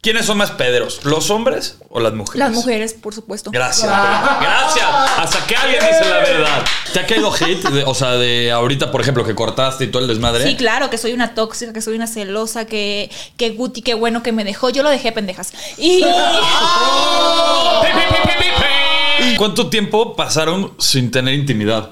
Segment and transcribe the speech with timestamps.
[0.00, 1.04] ¿Quiénes son más pederos?
[1.04, 2.38] ¿Los hombres o las mujeres?
[2.38, 3.50] Las mujeres, por supuesto.
[3.50, 3.90] Gracias.
[3.90, 4.86] Gracias.
[5.18, 6.64] Hasta que alguien dice la verdad.
[6.92, 7.68] ¿Te ha caído hate?
[7.70, 10.44] de- o sea, de ahorita, por ejemplo, que cortaste y todo el desmadre.
[10.44, 14.22] Sí, claro, que soy una tóxica, que soy una celosa, que, que Guti, qué bueno
[14.22, 14.70] que me dejó.
[14.70, 15.52] Yo lo dejé, pendejas.
[15.76, 16.04] Y.
[19.36, 21.90] ¿Cuánto tiempo pasaron sin tener intimidad?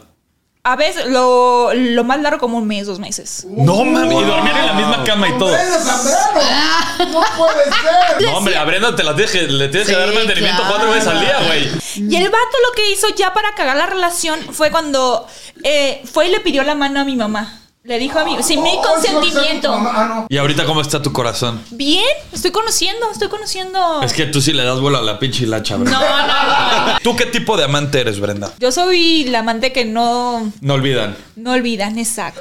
[0.69, 3.47] A veces, lo, lo más largo como un mes, dos meses.
[3.49, 5.53] No mami, y dormir en la misma cama y todo.
[5.53, 8.23] ¡No puede ser!
[8.23, 10.75] No, hombre, a Brenda te la tienes que, le tienes que dar mantenimiento claro.
[10.75, 11.71] cuatro veces al día, güey.
[12.11, 15.29] Y el vato lo que hizo ya para cagar la relación fue cuando
[15.63, 17.61] eh, fue y le pidió la mano a mi mamá.
[17.87, 19.73] Le dijo a mi, sin mi sé, consentimiento.
[19.73, 20.27] ah, no.
[20.29, 21.63] ¿Y ahorita cómo está tu corazón?
[21.71, 24.03] Bien, estoy conociendo, estoy conociendo.
[24.03, 26.01] Es que tú sí le das vuelo a la pinche hilacha, No, Brenda.
[26.01, 26.99] no, no.
[26.99, 28.51] ¿Tú qué tipo de amante eres, Brenda?
[28.59, 31.17] Yo soy la amante que no, No olvidan.
[31.37, 32.41] no olvidan, exacto.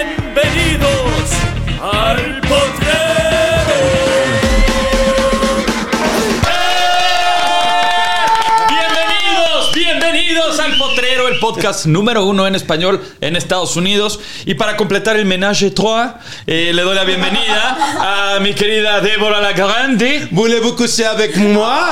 [0.00, 1.30] Bienvenidos
[1.80, 2.40] al
[11.00, 14.20] Potrero, el podcast número uno en español en Estados Unidos.
[14.44, 16.10] Y para completar el menage trois,
[16.46, 20.28] eh, le doy la bienvenida a mi querida Débora Lagrande.
[20.30, 21.88] Voulez-vous coucher avec moi?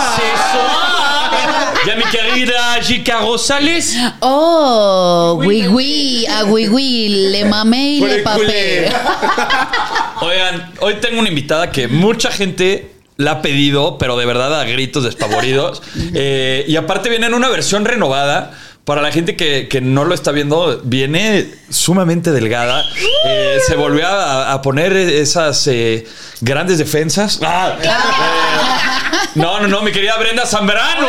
[1.86, 3.96] Y a mi querida Chica Rosales.
[4.20, 8.90] Oh, oui, oui, ah, oui, oui, le mamé y le papé.
[10.20, 14.64] Oigan, hoy tengo una invitada que mucha gente la ha pedido, pero de verdad a
[14.64, 15.82] gritos despavoridos.
[16.14, 18.52] Eh, y aparte viene en una versión renovada.
[18.88, 22.82] Para la gente que, que no lo está viendo, viene sumamente delgada.
[23.26, 26.06] Eh, se volvió a, a poner esas eh,
[26.40, 27.38] grandes defensas.
[27.42, 27.86] Ah, eh,
[29.34, 31.06] no, no, no, mi querida Brenda Zambrano.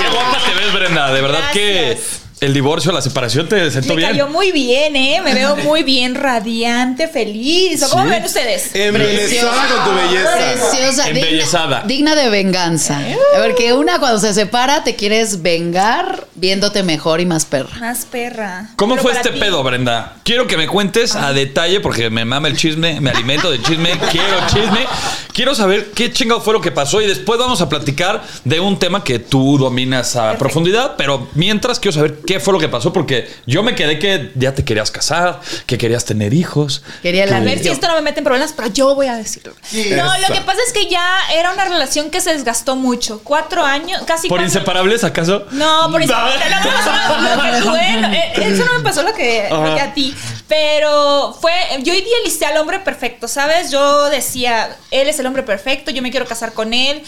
[0.00, 1.10] Qué guapa te ves, Brenda.
[1.12, 1.98] De verdad que.
[2.40, 4.10] El divorcio, la separación te sentó Me bien.
[4.12, 5.20] cayó muy bien, ¿eh?
[5.22, 7.84] Me veo muy bien, radiante, feliz.
[7.90, 8.10] ¿Cómo Sí.
[8.10, 8.74] ven ustedes?
[8.74, 10.30] Embelesada con tu belleza.
[10.70, 11.82] Preciosa, Embellezada.
[11.86, 13.00] digna, digna de venganza.
[13.42, 17.76] Porque una cuando se separa te quieres vengar viéndote mejor y más perra.
[17.78, 18.70] Más perra.
[18.76, 19.38] ¿Cómo Pero fue este ti.
[19.40, 20.16] pedo, Brenda?
[20.24, 23.90] Quiero que me cuentes a detalle porque me mama el chisme, me alimento de chisme,
[24.10, 24.86] quiero chisme.
[25.32, 28.78] Quiero saber qué chingado fue lo que pasó y después vamos a platicar de un
[28.78, 32.92] tema que tú dominas a profundidad, pero mientras quiero saber qué fue lo que pasó
[32.92, 36.82] porque yo me quedé que ya te querías casar, que querías tener hijos.
[37.02, 39.16] Quería la A ver si esto no me mete en problemas, pero yo voy a
[39.16, 39.52] decirlo.
[39.72, 41.04] no, lo que pasa es que ya
[41.34, 43.20] era una relación que se desgastó mucho.
[43.24, 45.46] Cuatro años, casi ¿Por cuatro- inseparables acaso?
[45.50, 47.70] No, por eso no, no me pasó lo que tú.
[48.40, 50.14] No, Eso no me pasó lo que, lo que a ti.
[50.46, 51.52] Pero fue.
[51.82, 53.70] Yo idealicé al hombre perfecto, ¿sabes?
[53.70, 57.02] Yo decía, él es el hombre perfecto, yo me quiero casar con él.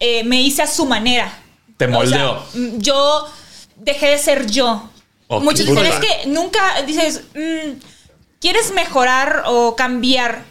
[0.00, 1.32] Eh, me hice a su manera.
[1.76, 2.44] Te O sea, moldeó.
[2.78, 3.28] yo
[3.76, 4.88] dejé de ser yo.
[5.28, 5.42] Ok.
[5.42, 5.88] Muchos dicen, Puta.
[5.88, 7.78] es que nunca dices, mm,
[8.40, 10.44] ¿quieres mejorar o cambiar?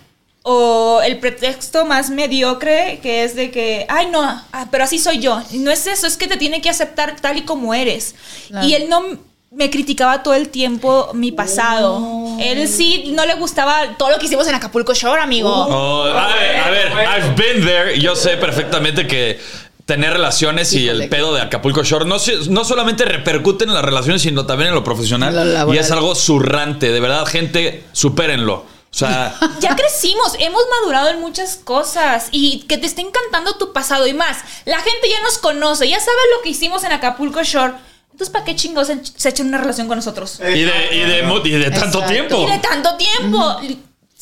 [0.46, 5.20] O el pretexto más mediocre que es de que, ay, no, ah, pero así soy
[5.20, 5.42] yo.
[5.52, 8.14] Y no es eso, es que te tiene que aceptar tal y como eres.
[8.50, 8.68] Claro.
[8.68, 9.18] Y él no
[9.56, 12.38] me criticaba todo el tiempo mi pasado.
[12.40, 15.50] Él sí no le gustaba todo lo que hicimos en Acapulco Shore, amigo.
[15.50, 19.40] Oh, a ver, a ver, I've been there yo sé perfectamente que
[19.86, 22.18] tener relaciones y el pedo de Acapulco Shore no,
[22.50, 25.54] no solamente repercuten en las relaciones, sino también en lo profesional.
[25.66, 26.92] Lo y es algo zurrante.
[26.92, 28.54] De verdad, gente, supérenlo.
[28.56, 33.74] O sea, Ya crecimos, hemos madurado en muchas cosas y que te esté encantando tu
[33.74, 34.38] pasado y más.
[34.66, 37.74] La gente ya nos conoce, ya sabe lo que hicimos en Acapulco Shore.
[38.12, 40.40] Entonces, ¿para qué chingados se se echan una relación con nosotros?
[40.40, 42.08] y de, y de, mu- y de tanto Exacto.
[42.14, 42.46] tiempo.
[42.48, 43.58] Y de tanto tiempo.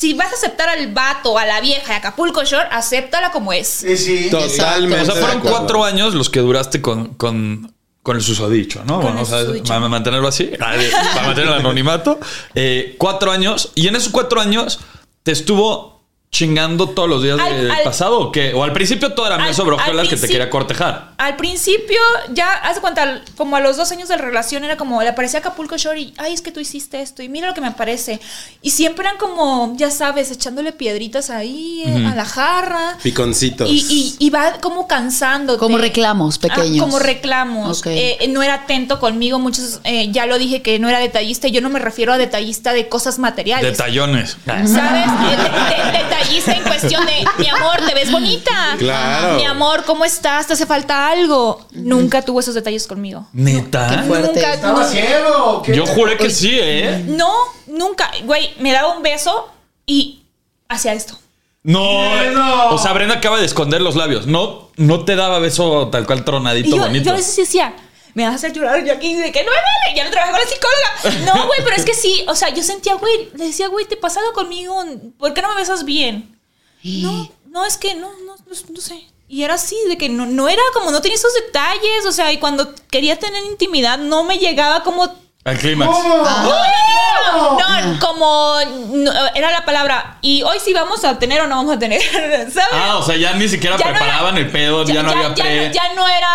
[0.02, 3.68] Si vas a aceptar al vato, a la vieja de Acapulco Shore, acéptala como es.
[3.68, 4.28] Sí, sí.
[4.32, 5.08] Totalmente.
[5.08, 7.72] O sea, fueron cuatro años los que duraste con, con,
[8.02, 8.96] con el susodicho, ¿no?
[8.96, 9.68] Con Vamos el a susodicho.
[9.68, 10.76] para mantenerlo así, para
[11.24, 12.18] mantener el anonimato.
[12.52, 13.70] Eh, cuatro años.
[13.76, 14.80] Y en esos cuatro años
[15.22, 16.01] te estuvo
[16.42, 18.54] chingando todos los días Al- del al- pasado o qué?
[18.54, 21.12] O al principio todo era miel sobre hojuelas que te quería cortejar.
[21.18, 21.98] Al principio,
[22.30, 25.40] ya, haz de cuenta, como a los dos años de relación era como, le aparecía
[25.40, 28.18] Acapulco Shore y, ay, es que tú hiciste esto y mira lo que me aparece.
[28.62, 32.96] Y siempre eran como, ya sabes, echándole piedritas ahí eh, a la jarra.
[33.02, 33.68] Piconcitos.
[33.70, 35.58] Y, y, y va como cansando.
[35.58, 36.82] Como reclamos pequeños.
[36.82, 37.80] como reclamos.
[37.80, 37.86] Ok.
[37.90, 39.38] Eh, no era atento conmigo.
[39.38, 41.46] Muchos, eh, ya lo dije que no era detallista.
[41.46, 43.70] y Yo no me refiero a detallista de cosas materiales.
[43.70, 44.38] Detallones.
[44.46, 44.72] ¿Sabes?
[44.72, 48.76] De- de- de- detallista en cuestión de, mi amor, te ves bonita.
[48.78, 49.36] Claro.
[49.36, 50.46] Mi amor, ¿cómo estás?
[50.46, 51.66] ¿Te hace falta algo?
[51.72, 53.26] Nunca tuvo esos detalles conmigo.
[53.32, 54.02] Neta.
[54.02, 54.54] Nunca.
[54.54, 55.62] ¿Estaba no- ciego?
[55.66, 57.04] Yo juré que sí, ¿eh?
[57.08, 57.32] no,
[57.66, 58.10] nunca.
[58.24, 59.48] Güey, me daba un beso
[59.86, 60.22] y
[60.68, 61.18] hacía esto.
[61.64, 62.30] No.
[62.32, 62.70] No.
[62.70, 64.26] O sea, Brenda acaba de esconder los labios.
[64.26, 67.04] No, no te daba beso tal cual Y tronadito yo, bonito.
[67.04, 67.74] yo a veces decía,
[68.14, 70.32] me vas a hacer llorar yo aquí de que no me vale, ya no trabajo
[70.32, 71.32] con la psicóloga.
[71.34, 73.96] No, güey, pero es que sí, o sea, yo sentía, güey, le decía, güey, te
[73.96, 74.84] pasa algo conmigo,
[75.18, 76.38] ¿por qué no me besas bien?
[76.82, 79.06] No, no, es que no, no, no, no sé.
[79.28, 82.32] Y era así, de que no, no era como, no tenía esos detalles, o sea,
[82.32, 85.08] y cuando quería tener intimidad no me llegaba como
[85.44, 85.90] Al clímax.
[85.90, 86.24] ¿Cómo?
[86.24, 88.54] no, no, como
[88.94, 90.18] no, era la palabra.
[90.20, 92.00] Y hoy sí vamos a tener o no vamos a tener,
[92.52, 92.54] ¿sabes?
[92.72, 95.34] Ah, o sea, ya ni siquiera Ya no preparaban era- el pedo, ya, no había
[95.34, 95.68] ya pre.
[95.68, 96.28] no- ya no era.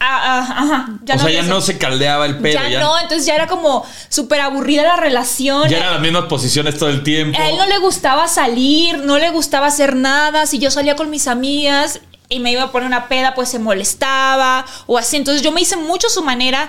[0.00, 1.48] ah, ah, ajá, ya o sea, ya eso.
[1.48, 2.54] no se caldeaba el pedo.
[2.54, 5.68] ya, Ya, no, entonces ya era como súper aburrida la relación.
[5.68, 7.38] ya eran las mismas posiciones todo el tiempo.
[7.40, 10.46] A él no le gustaba salir, no le gustaba hacer nada.
[10.46, 13.58] Si yo salía con mis amigas y me iba a poner una peda, pues se
[13.58, 15.16] molestaba o así.
[15.16, 16.68] Entonces yo me hice mucho a su manera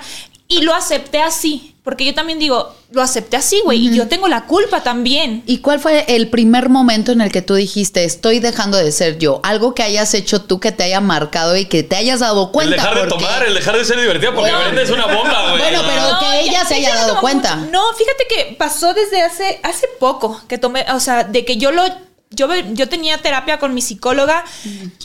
[0.52, 1.68] y lo acepté así.
[1.84, 3.88] Porque yo también digo, lo acepté así, güey.
[3.88, 5.42] Y yo tengo la culpa también.
[5.48, 9.18] ¿Y cuál fue el primer momento en el que tú dijiste, estoy dejando de ser
[9.18, 9.40] yo?
[9.42, 12.52] Algo que hayas hecho tú que te haya marcado y que te hayas dado el
[12.52, 12.76] cuenta.
[12.76, 14.80] dejar de porque- tomar, el dejar de ser divertida, porque Bueno.
[14.80, 15.58] Es una bomba, güey.
[15.60, 17.56] Bueno, pero- que ella ya- se haya ya dado cuenta.
[17.56, 17.72] mucho.
[17.72, 21.72] No, fíjate que pasó desde hace, hace poco que tomé, o sea, de que yo
[21.72, 21.84] lo.
[22.32, 24.46] Yo, yo tenía terapia con mi psicóloga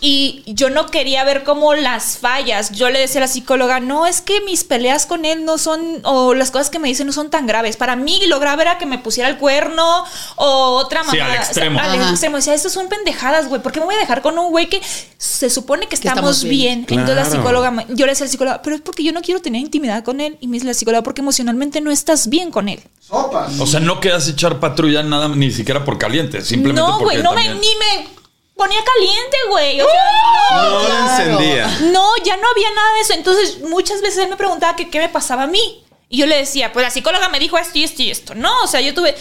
[0.01, 2.71] y yo no quería ver como las fallas.
[2.73, 5.81] Yo le decía a la psicóloga, no, es que mis peleas con él no son,
[6.05, 7.77] o las cosas que me dicen no son tan graves.
[7.77, 10.05] Para mí lo grave era que me pusiera el cuerno
[10.37, 11.33] o otra Sí, mamá.
[11.33, 11.81] al extremo.
[11.81, 12.37] al extremo.
[12.37, 13.61] Decía, estas son pendejadas, güey.
[13.61, 14.81] ¿Por qué me voy a dejar con un güey que
[15.19, 16.87] se supone que estamos, estamos bien?
[16.87, 17.01] bien?
[17.01, 19.61] Entonces la psicóloga, yo le decía al psicólogo, pero es porque yo no quiero tener
[19.61, 20.37] intimidad con él.
[20.41, 22.81] Y me dice la psicóloga, porque emocionalmente no estás bien con él.
[23.01, 23.59] Sopas.
[23.61, 26.41] O sea, no quedas a echar patrulla nada, ni siquiera por caliente.
[26.43, 28.09] Simplemente No, porque güey, no me, ni me
[28.57, 29.81] ponía caliente, güey.
[29.81, 30.83] O sea, no.
[30.83, 31.79] No la encendía.
[31.93, 33.13] No, ya no había nada de eso.
[33.13, 35.85] Entonces, muchas veces él me preguntaba que qué me pasaba a mí.
[36.09, 38.35] Y yo le decía, pues la psicóloga me dijo esto y esto y esto.
[38.35, 39.15] No, o sea, yo tuve.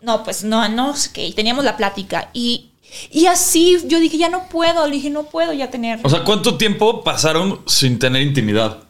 [0.00, 2.30] No, pues no, no, es que teníamos la plática.
[2.32, 2.70] Y,
[3.10, 4.86] y así yo dije, ya no puedo.
[4.86, 6.00] Le dije, no puedo ya tener.
[6.02, 8.89] O sea, ¿cuánto tiempo pasaron sin tener intimidad?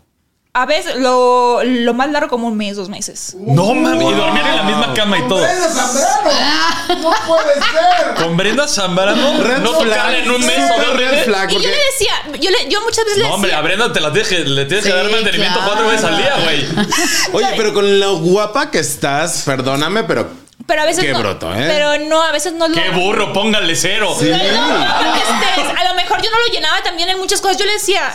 [0.53, 3.37] A veces, lo, lo más largo como un mes, dos meses.
[3.39, 5.39] No, mami, y dormir en la misma cama y todo.
[5.43, 6.71] Brenda Zambrano.
[7.01, 8.15] No puede ser.
[8.25, 11.25] Con Brenda Zambrano Red no tocarla en un mes o dos red meses.
[11.27, 13.59] flag, Y yo le decía, yo, le, yo muchas veces le No, hombre, decía.
[13.61, 15.73] a Brenda te la que, le tienes que dar mantenimiento claro.
[15.73, 16.87] cuatro veces al día, güey.
[17.33, 20.29] Oye, pero con lo guapa que estás, perdóname, pero
[20.71, 21.19] pero a veces Qué no.
[21.19, 21.65] broto, ¿eh?
[21.67, 22.75] Pero no, a veces no lo.
[22.77, 24.17] Qué burro, póngale cero.
[24.21, 27.57] No, no, porque este, a lo mejor yo no lo llenaba también en muchas cosas.
[27.57, 28.13] Yo le decía,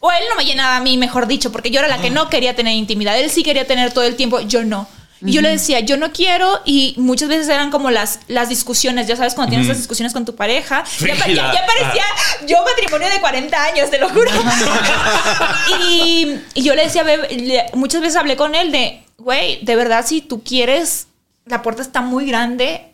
[0.00, 2.28] o él no me llenaba a mí, mejor dicho, porque yo era la que no
[2.28, 3.18] quería tener intimidad.
[3.18, 4.86] Él sí quería tener todo el tiempo, yo no.
[5.22, 9.06] Y yo le decía, yo no quiero, y muchas veces eran como las, las discusiones,
[9.06, 10.84] ya sabes, cuando tienes esas discusiones con tu pareja.
[11.00, 12.04] Ya, parecía
[12.46, 14.30] yo matrimonio de 40 años, te lo juro.
[15.80, 17.06] y, y yo le decía,
[17.72, 21.06] muchas veces hablé con él de, güey, de verdad, si tú quieres,
[21.46, 22.92] la puerta está muy grande,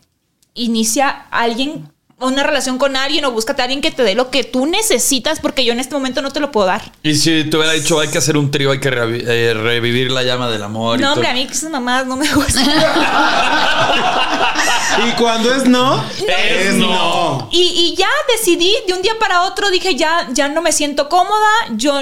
[0.53, 4.43] inicia alguien, una relación con alguien o búscate a alguien que te dé lo que
[4.43, 6.91] tú necesitas porque yo en este momento no te lo puedo dar.
[7.01, 10.11] Y si te hubiera dicho, hay que hacer un trío, hay que revi- eh, revivir
[10.11, 10.99] la llama del amor.
[10.99, 11.13] y No, todo.
[11.15, 12.65] hombre, a mí que esas mamadas no me gustan.
[15.07, 17.49] Y cuando es no, Es no.
[17.51, 21.09] y, y ya decidí, de un día para otro dije, ya, ya no me siento
[21.09, 21.99] cómoda, yo...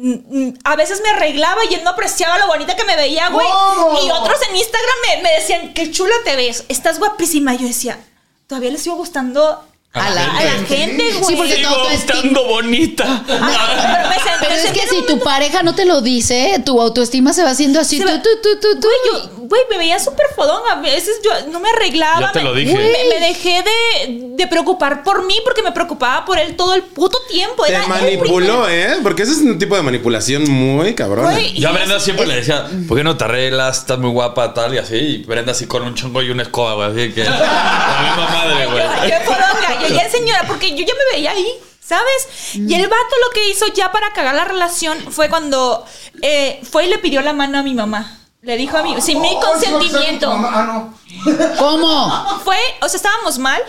[0.00, 3.28] mm, mm, A veces me arreglaba y él no apreciaba lo bonita que me veía,
[3.28, 3.46] güey.
[3.46, 7.54] Y otros en Instagram me, me decían, qué chula te ves, estás guapísima.
[7.54, 7.98] Y yo decía,
[8.46, 9.64] todavía le sigo gustando
[9.98, 11.24] A A la la, a la gente, güey.
[11.24, 13.04] Sí, porque Sigo tu autoestima- estando bonita.
[13.06, 17.32] Ah, pero Pero me es que si tu pareja no te lo dice, tu autoestima
[17.32, 17.98] se va haciendo así.
[18.00, 18.88] Tú, va- tú, tú, tú, tú.
[18.88, 20.62] Güey, yo, güey, me veía súper fodón.
[20.70, 22.20] A veces yo no me arreglaba.
[22.20, 22.72] Ya te me- lo dije.
[22.74, 22.80] Me,
[23.18, 27.18] me dejé de, de preocupar por mí porque me preocupaba por él todo el puto
[27.30, 27.64] tiempo.
[27.64, 28.68] te Era el manipuló.
[28.68, 28.96] ¿eh?
[29.02, 30.94] Porque ese es un tipo de manipulación muy
[31.40, 33.78] y Yo a es- Brenda siempre es- le decía, ¿por qué no te arreglas?
[33.78, 34.96] Estás muy guapa, tal y así.
[34.96, 36.88] Y Brenda así con un chongo y una escoba, güey.
[37.06, 38.82] Así que la misma madre, güey.
[39.10, 41.48] Yo, yo ya señora, porque yo ya me veía ahí.
[41.80, 42.54] ¿Sabes?
[42.54, 45.86] Y el vato lo que hizo ya para cagar la relación fue cuando
[46.20, 48.18] eh, fue y le pidió la mano a mi mamá.
[48.42, 50.28] Le dijo a mi, sin mi Oh, sé, consentimiento.
[50.30, 51.56] mamá, Ah, no.
[51.56, 52.40] ¿Cómo?
[52.44, 53.62] Fue, o sea, estábamos mal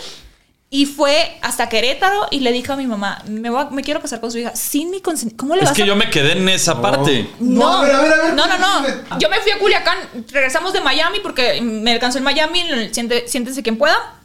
[0.69, 4.01] y fue hasta Querétaro y le dijo a mi mamá, me, voy a- me quiero
[4.01, 5.41] casar con su hija sin mi consentimiento.
[5.41, 7.25] ¿Cómo le Es vas que a yo me quedé en esa parte.
[7.39, 9.17] No, No, a ver, a ver, a ver, no, no, no.
[9.17, 9.97] Yo me fui a Culiacán,
[10.29, 14.15] regresamos de Miami porque me alcanzó en Miami, siéntense quien pueda.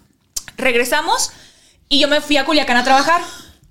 [0.56, 1.30] Regresamos
[1.94, 3.22] y yo me fui a Culiacán a trabajar.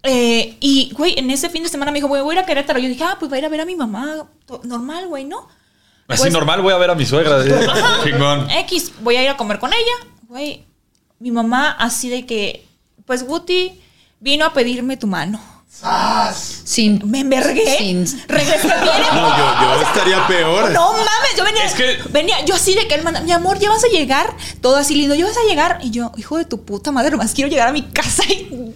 [0.04, 2.46] Eh, y, güey, en ese fin de semana me dijo, güey, voy a ir a
[2.46, 2.80] Querétaro.
[2.80, 4.28] Yo dije, ah, pues voy a ir a ver a mi mamá.
[4.64, 5.48] Normal, güey, ¿no?
[6.08, 7.38] Así Pues- normal voy a ver a mi suegra.
[8.62, 10.08] X, voy a ir a comer con ella.
[10.28, 10.66] Güey,
[11.20, 12.66] mi mamá así de que,
[13.06, 13.80] pues Guti
[14.20, 15.40] vino a pedirme tu mano.
[15.84, 16.62] ¡Sas!
[16.64, 17.02] Sin.
[17.12, 17.78] Me envergué.
[17.78, 18.80] Sin- Regresé bien.
[19.14, 20.72] No, yo, yo estaría peor.
[20.72, 23.60] No mames, yo venía, Es que- venía, yo así de que él manda, mi amor,
[23.60, 25.80] ya vas a llegar, todo así lindo, ya vas a llegar.
[25.84, 28.48] Y yo, hijo de tu puta madre, más quiero llegar a mi casa y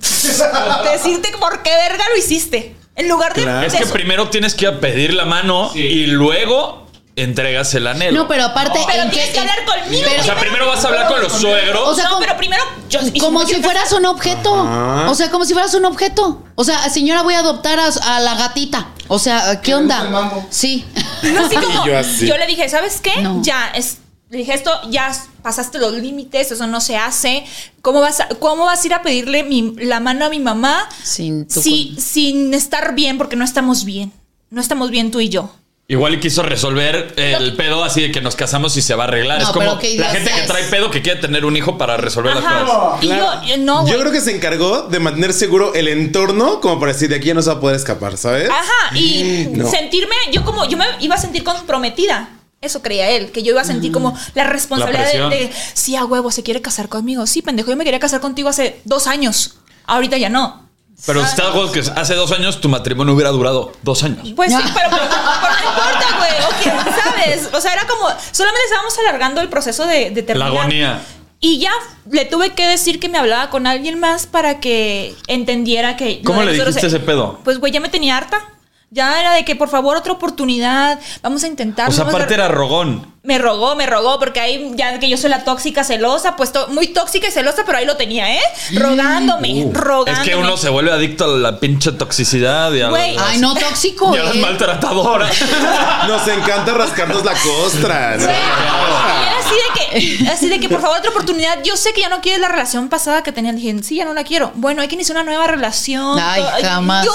[0.92, 2.76] decirte por qué verga lo hiciste.
[2.96, 3.44] En lugar de.
[3.44, 3.60] Claro.
[3.62, 3.94] de Es que eso.
[3.94, 6.87] primero tienes que ir a pedir la mano y luego
[7.18, 8.22] entregas el anhelo.
[8.22, 8.80] No, pero aparte.
[8.88, 10.04] Pero ¿en tienes que hablar conmigo.
[10.08, 11.90] pero- o sea, primero vas a hablar con los suegros.
[11.90, 12.64] O sea, no, como- pero primero.
[12.90, 14.54] Yo, Como si fueras un objeto.
[14.54, 16.44] O sea, como si fueras un objeto.
[16.56, 18.88] O sea, señora, voy a adoptar a, a la gatita.
[19.10, 20.46] O sea, ¿qué onda?
[20.50, 20.86] Sí.
[21.24, 23.22] No, así como, yo, le dije, ¿sabes qué?
[23.22, 23.42] No.
[23.42, 23.98] Ya, es,
[24.30, 27.46] le dije, esto ya pasaste los límites, eso no se hace.
[27.82, 30.88] ¿Cómo vas a, cómo vas a ir a pedirle mi- la mano a mi mamá
[31.04, 33.18] Sin tu si- sin estar bien?
[33.18, 34.12] Porque no estamos bien.
[34.50, 35.50] No estamos bien tú y yo.
[35.90, 39.08] Igual y quiso resolver el pedo así de que nos casamos y se va a
[39.08, 39.40] arreglar.
[39.40, 42.36] No, es como la gente que trae pedo que quiere tener un hijo para resolver
[42.36, 42.62] las cosas.
[42.70, 43.00] Ajá.
[43.00, 43.42] Claro.
[43.42, 46.92] yo, yo, no, Yo creo que se encargó de mantener seguro el entorno como para
[46.92, 48.50] decir de aquí ya no se va a poder escapar, ¿sabes?
[48.50, 49.70] Ajá, y No.
[49.72, 52.32] sentirme, yo como, yo me iba a sentir comprometida.
[52.60, 56.04] Eso creía él, que yo iba a sentir como la responsabilidad de, de, sí, a
[56.04, 57.26] huevo, se quiere casar conmigo.
[57.28, 59.60] Sí, pendejo, yo me quería casar contigo hace dos años.
[59.86, 60.67] Ahorita ya no.
[61.06, 64.28] Pero está algo que hace dos años tu matrimonio hubiera durado dos años.
[64.36, 66.32] Pues sí, pero, pero- pero no importa, güey.
[66.46, 67.50] O quién sabes.
[67.54, 68.08] O sea, era como.
[68.32, 70.52] Solamente estábamos alargando el proceso de, de terminar.
[70.52, 71.02] La agonía.
[71.40, 71.72] Y ya
[72.10, 76.22] le tuve que decir que me hablaba con alguien más para que entendiera que.
[76.24, 77.40] ¿Cómo le dijiste ese pedo?
[77.44, 78.42] Pues, güey, ya me tenía harta.
[78.90, 80.98] Ya era de que, por favor, otra oportunidad.
[81.22, 81.90] Vamos a intentar.
[81.90, 83.16] O sea, aparte era rogón.
[83.24, 86.70] Me rogó, me rogó, porque ahí ya que yo soy la tóxica celosa, pues to-
[86.70, 88.40] muy tóxica y celosa, pero ahí lo tenía, ¿eh?
[88.74, 90.12] Rogándome, rogándome.
[90.14, 93.16] Es que uno se vuelve adicto a la pinche toxicidad y a, Güey.
[93.16, 94.16] las, Ay, no, tóxico.
[94.16, 94.40] y a las eh.
[94.40, 95.36] maltratadoras.
[96.08, 98.16] Nos encanta rascarnos la costra.
[98.16, 98.24] ¿no?
[98.24, 101.62] Y era así de que, así de que, por favor, otra oportunidad.
[101.64, 103.58] Yo sé que ya no quieres la relación pasada que tenían.
[103.58, 104.52] Dije, sí, ya no la quiero.
[104.56, 106.18] Bueno, hay que iniciar una nueva relación.
[106.18, 107.06] Ay, jamás.
[107.06, 107.14] Yo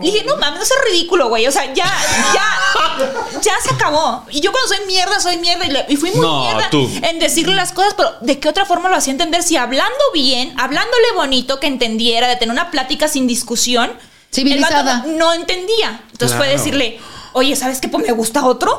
[0.00, 1.46] dije, no mames, no ridículo, güey.
[1.46, 1.84] O sea, ya,
[2.34, 3.10] ya,
[3.42, 4.24] ya se acabó.
[4.30, 5.64] Y yo cuando soy mierda, soy mierda.
[5.66, 6.90] Y, le- y fui muy No, mierda tú.
[7.02, 9.42] en decirle las cosas, pero ¿de qué otra forma lo hacía entender?
[9.42, 13.92] Si hablando bien, hablándole bonito, que entendiera, de tener una plática sin discusión.
[14.32, 14.80] Civilizada.
[14.80, 16.02] el vato no, entendía.
[16.12, 17.00] Entonces fue decirle,
[17.32, 17.88] oye, ¿sabes qué?
[17.88, 18.78] Pues me gusta otro.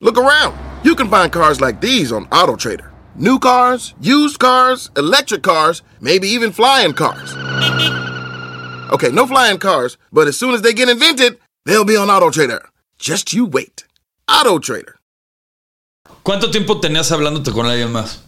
[0.00, 0.54] Look around.
[0.82, 2.90] You can find cars like these on AutoTrader.
[3.16, 7.32] New cars, used cars, electric cars, maybe even flying cars.
[8.92, 12.60] Okay, no flying cars, but as soon as they get invented, they'll be on AutoTrader.
[12.98, 13.84] Just you wait.
[14.28, 14.94] AutoTrader.
[16.22, 18.20] ¿Cuánto tiempo tenías hablándote con alguien más?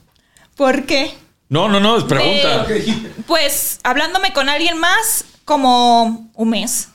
[0.56, 1.14] ¿Por qué?
[1.48, 2.66] No, no, no, es pregunta.
[3.26, 6.88] Pues hablándome con alguien más como un mes.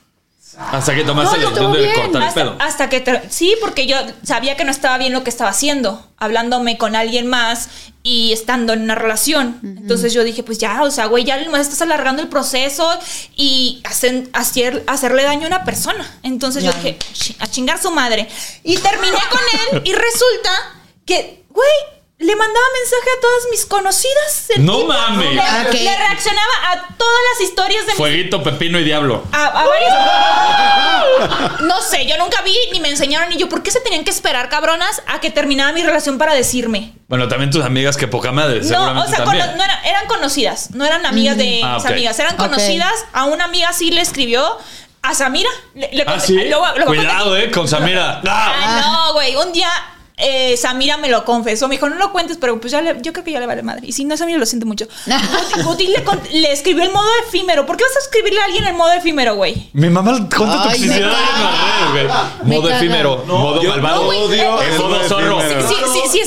[0.58, 1.94] Hasta que tomaste No, la decisión de bien.
[1.96, 2.56] cortar el pedo.
[2.60, 6.78] hasta que sí, porque yo sabía que no estaba bien lo que estaba haciendo, hablándome
[6.78, 7.70] con alguien más
[8.04, 9.60] y estando en una relación.
[9.64, 12.90] Entonces yo dije, pues ya, o sea, güey, ya más estás alargando el proceso
[13.36, 16.20] y hacen- hacer, hacerle daño a una persona.
[16.24, 18.28] Entonces yo dije, "Chi- a chingar su madre.
[18.64, 19.40] Y terminé con
[19.78, 20.52] él y resulta
[21.06, 24.48] que, güey, le mandaba mensaje a todas mis conocidas.
[24.58, 25.34] No mames.
[25.34, 29.24] Le, reaccionaba a todas las historias de mis Fueguito, pepino y diablo.
[29.32, 29.92] a, a varios.
[31.62, 33.32] No sé, yo nunca vi ni me enseñaron.
[33.32, 36.34] Y yo, ¿por qué se tenían que esperar, cabronas, a que terminara mi relación para
[36.34, 36.94] decirme?
[37.08, 40.72] Bueno, también tus amigas, que poca madre, No, seguramente o sea, no eran, eran conocidas,
[40.72, 42.94] no eran amigas de Ah, mis amigas, eran conocidas.
[43.14, 44.58] A una amiga sí le escribió
[45.04, 45.50] a Samira.
[45.76, 46.36] Le, le Ah, sí.
[46.86, 48.22] Cuidado, conté- eh, con Samira.
[48.28, 48.54] ¡Ah!
[48.64, 49.36] Ah, no, güey.
[49.36, 49.70] Un día
[50.22, 51.68] eh, Samira me lo confesó.
[51.68, 53.64] Me dijo, no lo cuentes, pero pues ya le- yo creo que ya le vale
[53.64, 53.82] madre.
[53.88, 54.86] Y si no, Samira lo siente mucho.
[55.06, 57.66] Guti, Guti le, con- le escribió el modo efímero.
[57.66, 59.70] ¿Por qué vas a escribirle a alguien el modo efímero, güey?
[59.74, 61.52] Mi mamá cuánta Ay, toxicidad me en caga.
[61.52, 62.48] las redes, güey.
[62.50, 62.78] Me Modo caga.
[62.78, 64.08] efímero, modo yo malvado.
[64.08, 65.42] odio el modo zorro.
[65.42, 65.68] efímero.
[65.68, 66.20] Si,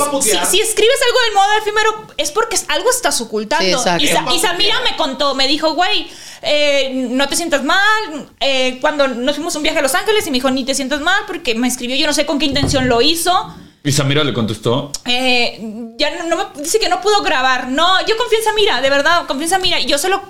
[0.61, 3.65] es- escribes algo del modo efímero es porque algo estás ocultando.
[3.65, 4.03] Sí, exacto.
[4.05, 6.09] y, Sa- y Samira me contó, me dijo, güey,
[6.45, 8.29] eh, no te sientas mal.
[8.41, 11.01] Eh, cuando nos fuimos un viaje a Los Ángeles y me dijo, ni te sientas
[11.01, 13.55] mal porque me escribió, yo no sé con qué intención lo hizo.
[13.83, 14.91] Y Samira le contestó.
[15.05, 15.61] Eh,
[15.99, 17.69] ya no, no dice que no pudo grabar.
[17.69, 19.81] No, yo confío en Samira, de verdad, confío en Samira.
[19.81, 20.23] Yo solo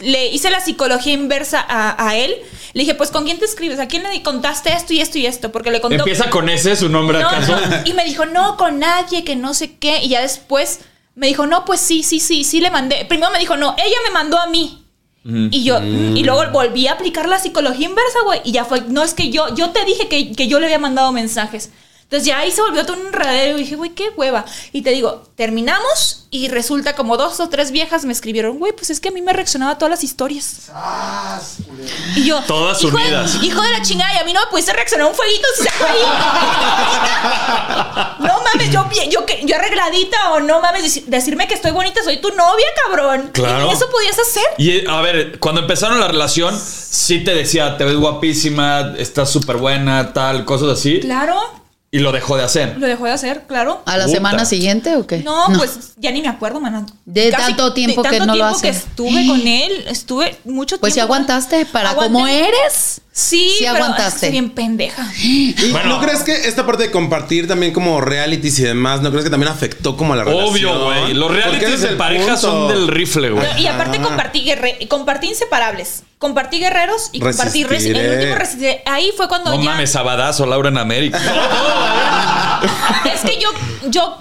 [0.00, 2.34] le hice la psicología inversa a, a él.
[2.72, 3.78] Le dije, pues, ¿con quién te escribes?
[3.78, 5.52] ¿A quién le contaste esto y esto y esto?
[5.52, 5.96] Porque le contó.
[5.96, 7.58] ¿Empieza con ese su nombre No, acaso?
[7.58, 7.76] no.
[7.86, 10.02] Y me dijo, no, con nadie, que no sé qué.
[10.02, 10.80] Y ya después
[11.14, 13.04] me dijo, no, pues sí, sí, sí, sí le mandé.
[13.06, 14.85] Primero me dijo, no, ella me mandó a mí.
[15.28, 18.40] Y yo, y luego volví a aplicar la psicología inversa, güey.
[18.44, 20.78] Y ya fue, no es que yo, yo te dije que, que yo le había
[20.78, 21.70] mandado mensajes.
[22.06, 24.44] Entonces ya ahí se volvió todo un enredadero y dije, güey, qué hueva.
[24.72, 28.90] Y te digo, terminamos y resulta como dos o tres viejas me escribieron, güey, pues
[28.90, 30.70] es que a mí me reaccionaba a todas las historias.
[32.14, 33.38] Y yo, Todas hijo de- unidas.
[33.42, 35.48] hijo de la chingada, y a mí no me pudiste reaccionar un fueguito.
[35.58, 35.98] o sea, ahí.
[38.28, 42.18] no mames, yo, yo, yo arregladita o no mames, deci- decirme que estoy bonita, soy
[42.20, 43.30] tu novia, cabrón.
[43.32, 43.66] Claro.
[43.68, 44.44] ¿Y eso podías hacer?
[44.58, 49.56] Y a ver, cuando empezaron la relación, sí te decía, te ves guapísima, estás súper
[49.56, 51.00] buena, tal, cosas así.
[51.00, 51.40] Claro,
[51.96, 52.76] Y lo dejó de hacer.
[52.78, 53.82] lo dejó de hacer, claro.
[53.86, 54.16] ¿A la Puta.
[54.16, 55.18] semana siguiente o qué?
[55.18, 56.84] No, pues ya ni me acuerdo, mana.
[57.06, 58.84] De tanto tiempo de que tanto no lo tiempo que haces.
[58.86, 61.14] estuve con él, estuve mucho Pues si tiempo.
[61.14, 62.12] aguantaste para Aguanté.
[62.12, 63.00] como eres.
[63.12, 64.28] Sí, Sí pero aguantaste.
[64.30, 65.10] bien pendeja.
[65.22, 65.88] ¿Y Bueno.
[65.88, 69.30] ¿No crees que esta parte de compartir también como realities y demás, no crees que
[69.30, 70.52] también afectó como a la relación?
[70.52, 71.14] Obvio, güey.
[71.14, 72.40] Los realities es de pareja punto.
[72.40, 73.46] son del rifle, güey.
[73.62, 74.46] Y aparte compartí,
[74.88, 76.02] compartí inseparables.
[76.18, 78.06] Compartí guerreros y compartí resi- Resistiré.
[78.06, 78.82] el último resistiré.
[78.86, 79.70] Ahí fue cuando No ya.
[79.70, 81.20] mames, Sabadazo, Laura en América.
[83.12, 83.48] Es que yo,
[83.90, 84.16] yo,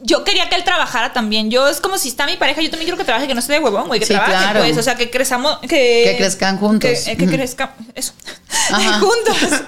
[0.00, 1.50] yo quería que él trabajara también.
[1.50, 3.54] Yo es como si está mi pareja, yo también quiero que trabaje, que no esté
[3.54, 4.60] de huevón, güey, que Sí, trabaje, claro.
[4.60, 4.78] pues.
[4.78, 6.90] O sea, que crezamos, que, Que crezcan juntos.
[7.04, 7.32] Que, que Ujú.
[7.34, 8.12] crezcan, eso.
[8.70, 9.00] Ajá.
[9.00, 9.60] juntos.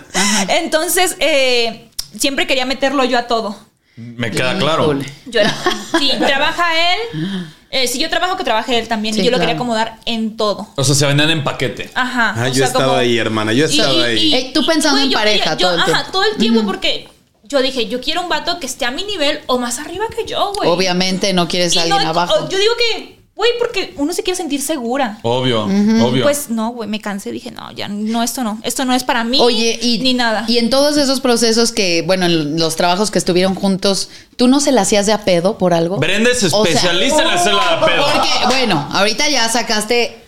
[0.49, 3.59] Entonces, eh, siempre quería meterlo yo a todo.
[3.97, 4.99] Me queda claro.
[5.27, 5.55] Yo era,
[5.99, 6.65] sí, trabaja
[6.95, 7.47] él.
[7.77, 9.17] Eh, si yo trabajo, que trabaje él también.
[9.17, 10.69] Sí, y yo lo quería acomodar en todo.
[10.77, 11.91] O sea, se vendían en paquete.
[11.95, 12.33] Ajá.
[12.37, 13.53] Ah, yo sea, he estado como- ahí, hermana.
[13.53, 14.19] Yo he y- ahí.
[14.29, 16.11] y- Eh, tú pensando en yo pareja yo- todo el ajá, tiempo.
[16.13, 17.09] todo el tiempo porque
[17.43, 20.25] yo dije, yo quiero un vato que esté a mi nivel o más arriba que
[20.25, 20.69] yo, güey.
[20.71, 22.49] Obviamente no quieres Y a alguien no, abajo.
[22.49, 25.19] Yo digo que, güey, porque uno se quiere sentir segura.
[25.23, 26.23] Obvio, obvio.
[26.23, 27.33] Pues no, güey, me cansé.
[27.33, 28.61] Dije, no, ya no, esto no.
[28.63, 29.39] Esto no es para mí.
[29.41, 30.45] Oye, y, ni nada.
[30.47, 34.61] y en todos esos procesos que, bueno, en los trabajos que estuvieron juntos, ¿tú no
[34.61, 35.97] se la hacías de a pedo por algo?
[35.99, 38.05] Brenda es O sea, especialista en hacerla de pedo.
[38.13, 40.24] Porque, bueno, ahorita ya sacaste.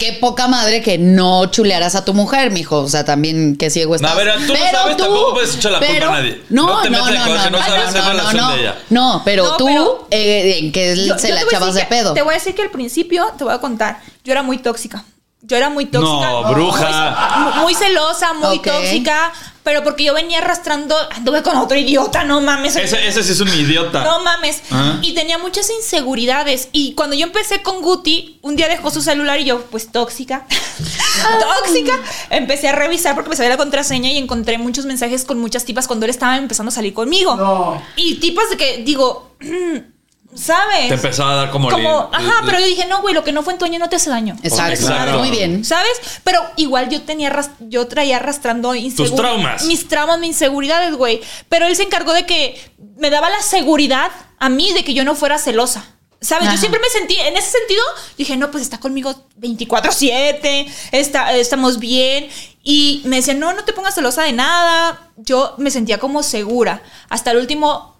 [0.00, 2.78] Qué poca madre que no chulearas a tu mujer, mijo.
[2.78, 4.10] O sea, también qué ciego estás.
[4.10, 6.42] a ver, tú no sabes, tampoco puedes echar la culpa a nadie.
[6.48, 7.10] No, No no, te no, no, no
[7.50, 8.78] no, sabes no, no, no, de ella.
[8.88, 11.86] No, pero No, tú, pero- eh, en que Yo- se yo la echabas de que-
[11.86, 12.14] pedo.
[12.14, 15.04] Te voy a decir que al principio, te voy a contar, yo era muy tóxica.
[15.42, 16.30] Yo era muy tóxica.
[16.30, 17.52] No, bruja.
[17.54, 19.32] Muy, muy celosa, muy tóxica.
[19.62, 22.76] Pero porque yo venía arrastrando, anduve con otro idiota, no mames.
[22.76, 24.02] Ese, ese sí es un idiota.
[24.02, 24.62] No mames.
[24.70, 24.98] Ajá.
[25.02, 26.68] Y tenía muchas inseguridades.
[26.72, 30.46] Y cuando yo empecé con Guti, un día dejó su celular y yo, pues tóxica.
[31.64, 31.92] tóxica.
[32.30, 35.86] Empecé a revisar porque me sabía la contraseña y encontré muchos mensajes con muchas tipas
[35.86, 37.36] cuando él estaba empezando a salir conmigo.
[37.36, 37.82] No.
[37.96, 39.34] Y tipas de que, digo,
[40.34, 40.88] ¿sabes?
[40.88, 41.68] Te empezaba a dar como...
[41.70, 43.88] Como, ajá, pero yo dije, no, güey, lo que no fue en tu año no
[43.88, 44.36] te hace daño.
[44.42, 44.72] Exacto.
[44.74, 45.18] Exacto.
[45.18, 45.64] Muy bien.
[45.64, 45.90] ¿Sabes?
[46.24, 49.64] Pero igual yo tenía ras- yo traía arrastrando insegu- traumas.
[49.64, 51.20] Mis traumas, mis inseguridades, güey.
[51.48, 52.60] Pero él se encargó de que
[52.96, 55.84] me daba la seguridad a mí de que yo no fuera celosa.
[56.22, 56.44] ¿Sabes?
[56.48, 56.54] Ajá.
[56.54, 57.82] Yo siempre me sentí, en ese sentido,
[58.18, 62.28] dije, no, pues está conmigo 24-7, está, estamos bien.
[62.62, 65.08] Y me decían, no, no te pongas celosa de nada.
[65.16, 66.82] Yo me sentía como segura.
[67.08, 67.96] Hasta el último,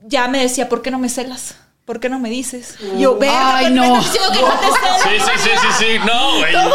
[0.00, 1.54] ya me decía, ¿por qué no me celas?
[1.84, 2.76] ¿Por qué no me dices?
[2.96, 3.98] Y yo, verga, Ay, ¿por qué me no.
[3.98, 5.02] estás diciendo que no te?
[5.02, 5.98] Sí, sí, sí, sí, sí.
[6.06, 6.52] No, güey.
[6.52, 6.72] Todo mal.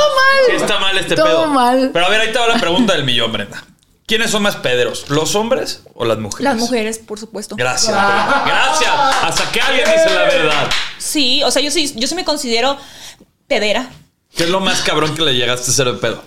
[0.47, 1.45] Sí está mal este Todo pedo.
[1.47, 1.89] mal.
[1.91, 3.63] Pero a ver, ahí te va la pregunta del millón, Brenda.
[4.05, 5.05] ¿Quiénes son más pederos?
[5.09, 6.43] ¿Los hombres o las mujeres?
[6.43, 7.55] Las mujeres, por supuesto.
[7.55, 7.91] Gracias.
[7.91, 8.43] Brenda.
[8.45, 8.91] Gracias.
[9.23, 10.69] Hasta que alguien dice la verdad.
[10.99, 12.77] Sí, o sea, yo sí, yo sí me considero
[13.47, 13.89] pedera.
[14.35, 16.23] ¿Qué es lo más cabrón que le llegaste a hacer de pedo?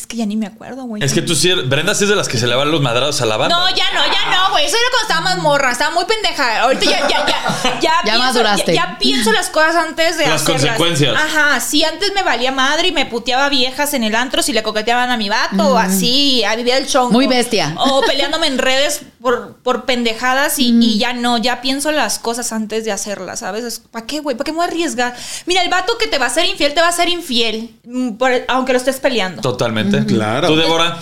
[0.00, 1.04] Es que ya ni me acuerdo, güey.
[1.04, 2.80] Es que tú sí, eres- Brenda sí es de las que se le van los
[2.80, 3.54] madrados a la banda.
[3.54, 4.64] No, ya no, ya no, güey.
[4.64, 6.62] Eso era cuando estaba más morra, estaba muy pendeja.
[6.62, 8.74] Ahorita ya, ya, ya, ya, pienso, maduraste.
[8.74, 10.62] Ya, ya pienso las cosas antes de Las hacerlas.
[10.62, 11.14] consecuencias.
[11.14, 14.62] Ajá, sí, antes me valía madre y me puteaba viejas en el antro si le
[14.62, 17.10] coqueteaban a mi vato o así, a vivir el chongo.
[17.12, 17.74] Muy bestia.
[17.76, 22.52] O peleándome en redes por, por pendejadas y, y ya no, ya pienso las cosas
[22.52, 23.80] antes de hacerlas, ¿sabes?
[23.90, 24.36] ¿Para qué, güey?
[24.36, 25.14] ¿Para qué me voy a arriesgar?
[25.46, 28.12] Mira, el vato que te va a ser infiel, te va a ser infiel, mm,
[28.12, 29.42] por- aunque lo estés peleando.
[29.42, 30.04] Totalmente.
[30.06, 30.48] Claro.
[30.48, 30.98] ¿Tú, Débora?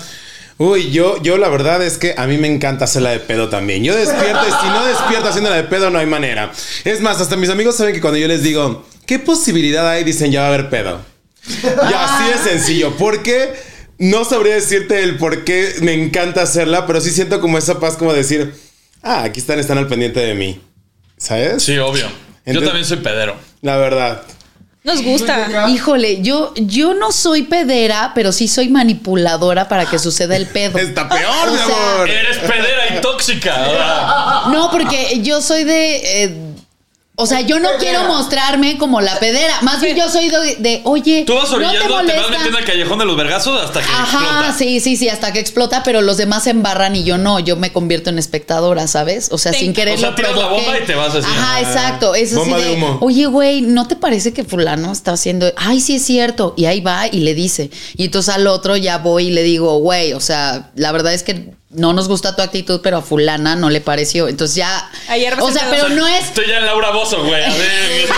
[0.61, 3.85] Uy, yo, yo la verdad es que a mí me encanta hacerla de pedo también.
[3.85, 6.51] Yo despierto y si no despierto haciéndola de pedo no hay manera.
[6.85, 10.03] Es más, hasta mis amigos saben que cuando yo les digo, ¿qué posibilidad hay?
[10.03, 11.01] Dicen, ya va a haber pedo.
[11.47, 12.97] Y así de sencillo.
[12.99, 13.55] Porque
[13.99, 17.97] no sabría decirte el por qué me encanta hacerla, pero sí siento como esa paz
[17.97, 18.55] como decir,
[19.03, 20.61] ah, aquí están, están al pendiente de mí.
[21.17, 21.63] ¿Sabes?
[21.65, 22.07] Sí, obvio.
[22.47, 23.37] Yo también soy pedero.
[23.61, 24.23] La verdad.
[24.85, 25.69] Nos gusta.
[25.69, 30.79] Híjole, yo, yo no soy pedera, pero sí soy manipuladora para que suceda el pedo.
[30.79, 32.09] Está peor, O mi sea, amor.
[32.09, 34.47] Eres pedera y tóxica.
[34.51, 35.97] No, porque yo soy de.
[36.25, 36.48] eh,
[37.21, 39.61] o sea, yo no quiero mostrarme como la pedera.
[39.63, 41.25] Más bien yo soy de, de, oye.
[41.27, 43.87] Tú vas ¿no te orillando, te, vas metiendo al callejón de los vergazos hasta que
[43.87, 44.53] Ajá, explota.
[44.57, 47.57] sí, sí, sí, hasta que explota, pero los demás se embarran y yo no, yo
[47.57, 49.31] me convierto en espectadora, ¿sabes?
[49.33, 49.61] O sea, Sí.
[49.61, 51.27] sin querer O sea, lo tiras la bomba y te vas así.
[51.29, 52.99] Ajá, exacto, es así Bomba de de, humo.
[53.01, 56.55] oye, güey, ¿no te parece que fulano está haciendo, ay, sí es cierto?
[56.57, 57.71] Y ahí va y le dice.
[57.97, 61.25] Y entonces al otro ya voy y le digo, güey, o sea, la verdad es
[61.25, 64.29] que no nos gusta tu actitud, pero a fulana no le pareció.
[64.29, 67.45] Entonces ya, Ayer o sea, pero no es Estoy ya en Laura Bozo, güey.
[67.45, 67.71] A ver,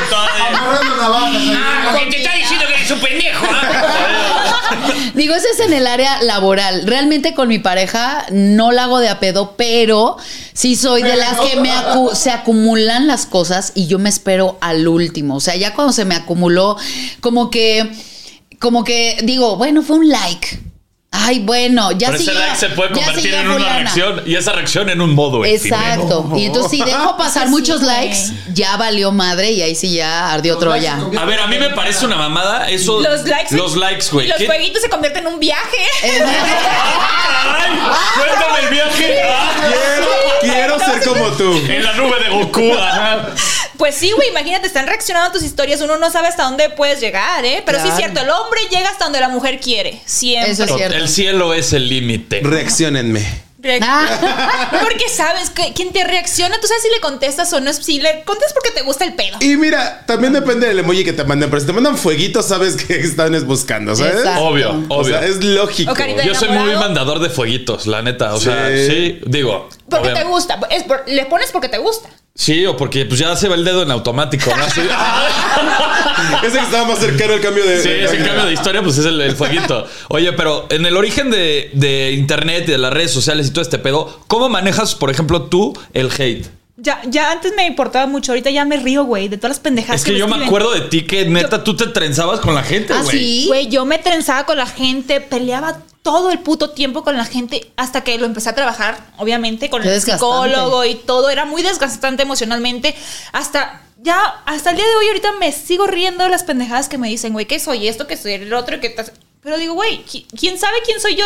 [0.52, 1.52] ahí.
[1.56, 3.46] Ah, te está diciendo que eres un pendejo.
[5.14, 6.86] Digo, ese es en el área laboral.
[6.86, 10.16] Realmente con mi pareja no la hago de a pedo, pero
[10.52, 14.58] sí soy de las que me acu- se acumulan las cosas y yo me espero
[14.60, 15.36] al último.
[15.36, 16.76] O sea, ya cuando se me acumuló,
[17.20, 17.90] como que,
[18.60, 20.60] como que digo, bueno, fue un like.
[21.12, 24.52] Ay, bueno, ya Pero ese siguió- like se puede convertir en una reacción y esa
[24.52, 25.82] reacción en un modo efímero.
[25.82, 26.32] Exacto.
[26.36, 28.16] Y entonces si dejo pasar Sí, muchos likes,
[28.54, 30.98] ya valió madre y ahí sí ya ardió Los Troya.
[31.18, 33.00] A ver, a mí me parece una mamada eso.
[33.00, 33.54] Los likes.
[33.56, 34.28] Los likes, güey.
[34.28, 35.76] Los ¿Qué- jueguitos se convierten en un viaje.
[36.04, 37.78] ¡Ay!
[38.16, 39.22] Cuéntame el viaje.
[39.24, 39.50] Ah,
[40.40, 41.52] Quiero, quiero ser como tú.
[41.68, 42.72] En la nube de Goku.
[42.74, 43.28] ajá.
[43.76, 47.00] Pues sí, güey, imagínate, están reaccionando a tus historias, uno no sabe hasta dónde puedes
[47.00, 47.62] llegar, ¿eh?
[47.64, 48.12] Pero sí es Claro.
[48.12, 50.50] cierto, el hombre llega hasta donde la mujer quiere, siempre.
[50.52, 50.99] Eso es cierto.
[51.00, 52.40] El cielo es el límite.
[52.42, 53.26] Reaccionenme.
[53.62, 54.68] Reac- Ah.
[54.82, 58.22] Porque sabes que quien te reacciona, tú sabes si le contestas o no, si le
[58.24, 59.36] contestas porque te gusta el pedo.
[59.40, 62.76] Y mira, también depende del emoji que te manden, pero si te mandan fueguitos, sabes
[62.76, 64.14] que están buscando, ¿sabes?
[64.16, 64.44] Exacto.
[64.44, 65.18] Obvio, O obvio.
[65.18, 65.94] sea, es lógico.
[66.24, 68.32] Yo soy muy mandador de fueguitos, la neta.
[68.34, 68.86] O sea, Sí.
[68.86, 69.68] sí, digo.
[69.90, 70.58] Porque te gusta.
[70.70, 72.08] Es por- le pones porque te gusta.
[72.34, 74.64] Sí, o porque pues ya se va el dedo en automático, ¿no?
[74.64, 74.80] Así-
[76.42, 77.82] Ese que estaba más cercano al cambio de.
[77.82, 79.86] Sí, ese cambio de historia, pues es el, el fueguito.
[80.08, 83.62] Oye, pero en el origen de, de internet y de las redes sociales y todo
[83.62, 86.46] este pedo, ¿cómo manejas, por ejemplo, tú el hate?
[86.76, 90.00] Ya, ya antes me importaba mucho, ahorita ya me río, güey, de todas las pendejadas
[90.00, 90.46] Es que yo me escriben.
[90.48, 93.18] acuerdo de ti que neta tú te trenzabas con la gente, ¿Ah, güey.
[93.18, 93.44] sí?
[93.48, 97.70] Güey, yo me trenzaba con la gente, peleaba todo el puto tiempo con la gente
[97.76, 100.48] hasta que lo empecé a trabajar, obviamente, con Qué el desgastante.
[100.48, 101.28] psicólogo y todo.
[101.28, 102.94] Era muy desgastante emocionalmente.
[103.32, 106.98] Hasta ya, hasta el día de hoy, ahorita me sigo riendo de las pendejadas que
[106.98, 110.04] me dicen, güey, que soy esto, que soy el otro, que tas- Pero digo, güey,
[110.04, 111.24] ¿qui- ¿quién sabe quién soy yo?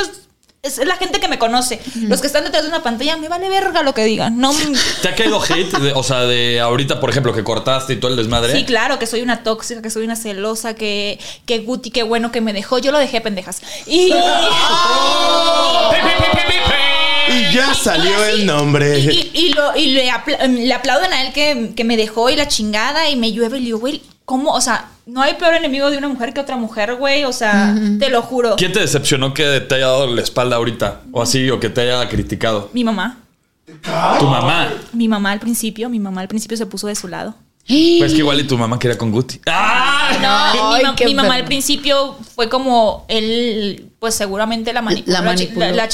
[0.63, 1.79] Es la gente que me conoce.
[2.09, 4.39] Los que están detrás de una pantalla, me vale verga lo que digan.
[4.39, 4.51] No,
[5.03, 5.77] ¿Te ha caído hate?
[5.79, 8.55] de- o sea, de ahorita, por ejemplo, que cortaste y todo el desmadre.
[8.55, 12.33] Sí, claro, que soy una tóxica, que soy una celosa, que, que Guti, qué bueno
[12.33, 12.79] que me dejó.
[12.79, 13.61] Yo lo dejé, pendejas.
[13.87, 14.11] Y.
[15.91, 16.94] Pi, pi, pi, pi, pi, pi.
[17.29, 18.99] Y ya salió y así- el nombre.
[18.99, 22.31] Y, y- y lo- y le, apla- le aplauden a él que, que me dejó
[22.31, 23.59] y la chingada y me llueve.
[23.59, 24.53] Y le digo, güey, ¿cómo?
[24.53, 27.25] O sea, no hay peor enemigo de una mujer que otra mujer, güey.
[27.25, 28.57] O sea, te lo juro.
[28.57, 31.03] ¿Quién te decepcionó que te haya dado la espalda ahorita?
[31.13, 32.71] O así, o que te haya criticado.
[32.73, 33.19] Mi mamá.
[33.67, 34.73] Tu mamá.
[34.93, 37.35] Mi mamá al principio, mi mamá al principio se puso de su lado.
[37.67, 39.41] Pues que igual y tu mamá quería con Guti.
[39.47, 40.11] ¡Ah!
[40.21, 44.83] No, Ay, mi, ma- qué mi mamá al principio fue como él, pues seguramente la
[44.83, 45.61] manipuló, La la, manipuló.
[45.67, 45.89] la- la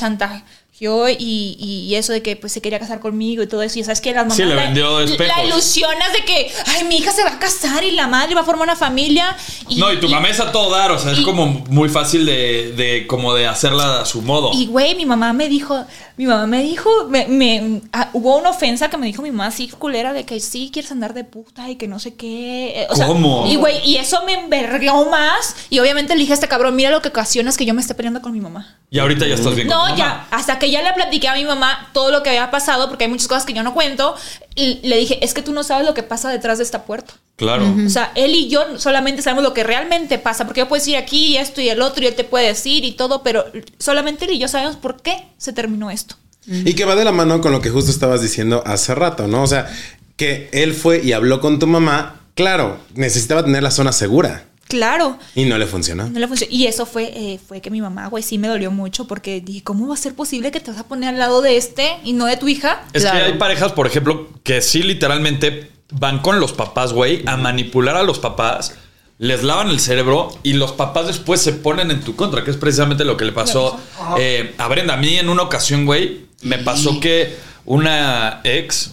[0.81, 3.79] chantajeó y, y eso de que pues se quería casar conmigo y todo eso.
[3.79, 6.97] Y sabes que las mamás Sí, le la- vendió la ilusionas de que, ay, mi
[6.97, 9.37] hija se va a casar y la madre va a formar una familia.
[9.69, 12.25] Y, No, y tu mamá es a todo dar, o sea, es como muy fácil
[12.27, 14.51] de, de como de hacerla a su modo.
[14.55, 15.85] Y güey, mi mamá me dijo,
[16.17, 19.47] mi mamá me dijo, me, me- ah, hubo una ofensa que me dijo mi mamá
[19.47, 22.83] así culera de que sí quieres andar de puta y que no sé qué.
[22.83, 23.47] eh, o sea, ¿Cómo?
[23.47, 25.57] y güey, y eso me envergó más.
[25.71, 27.95] Y obviamente le dije a este cabrón, mira lo que ocasionas que yo me esté
[27.95, 28.77] peleando con mi mamá.
[28.91, 29.97] Y ahorita ya estás bien con tu No, mamá.
[29.97, 33.05] ya, hasta que ya le platiqué a mi mamá todo lo que había pasado, porque
[33.05, 34.15] hay muchas cosas que yo no cuento,
[34.55, 37.15] y le dije, es que tú no sabes lo que pasa detrás de esta puerta.
[37.37, 37.75] Claro.
[37.87, 40.97] O sea, él y yo solamente sabemos lo que realmente pasa, porque yo puedo decir
[40.97, 43.45] aquí y esto y el otro, y él te puede decir y todo, pero
[43.79, 46.17] solamente él y yo sabemos por qué se terminó esto.
[46.47, 49.43] Y que va de la mano con lo que justo estabas diciendo hace rato, ¿no?
[49.43, 49.71] O sea,
[50.17, 52.21] que él fue y habló con tu mamá.
[52.35, 55.19] Claro, necesitaba tener la zona segura Claro.
[55.35, 56.09] y no le funcionó.
[56.09, 56.53] No le funcionó.
[56.55, 59.63] Y eso fue, eh, fue que mi mamá, güey, sí me dolió mucho porque dije,
[59.63, 62.13] ¿cómo va a ser posible que te vas a poner al lado de este y
[62.15, 62.83] no de tu hija?
[62.93, 63.19] Es Claro.
[63.19, 67.97] que hay parejas, por ejemplo, que sí literalmente van con los papás, güey, a manipular
[67.97, 68.75] a los papás
[69.19, 72.57] les lavan el cerebro y los papás después se ponen en tu contra, que es
[72.57, 73.79] precisamente lo que le pasó
[74.19, 74.95] eh, a Brenda.
[74.95, 78.93] A mí en una ocasión, güey, me pasó que una ex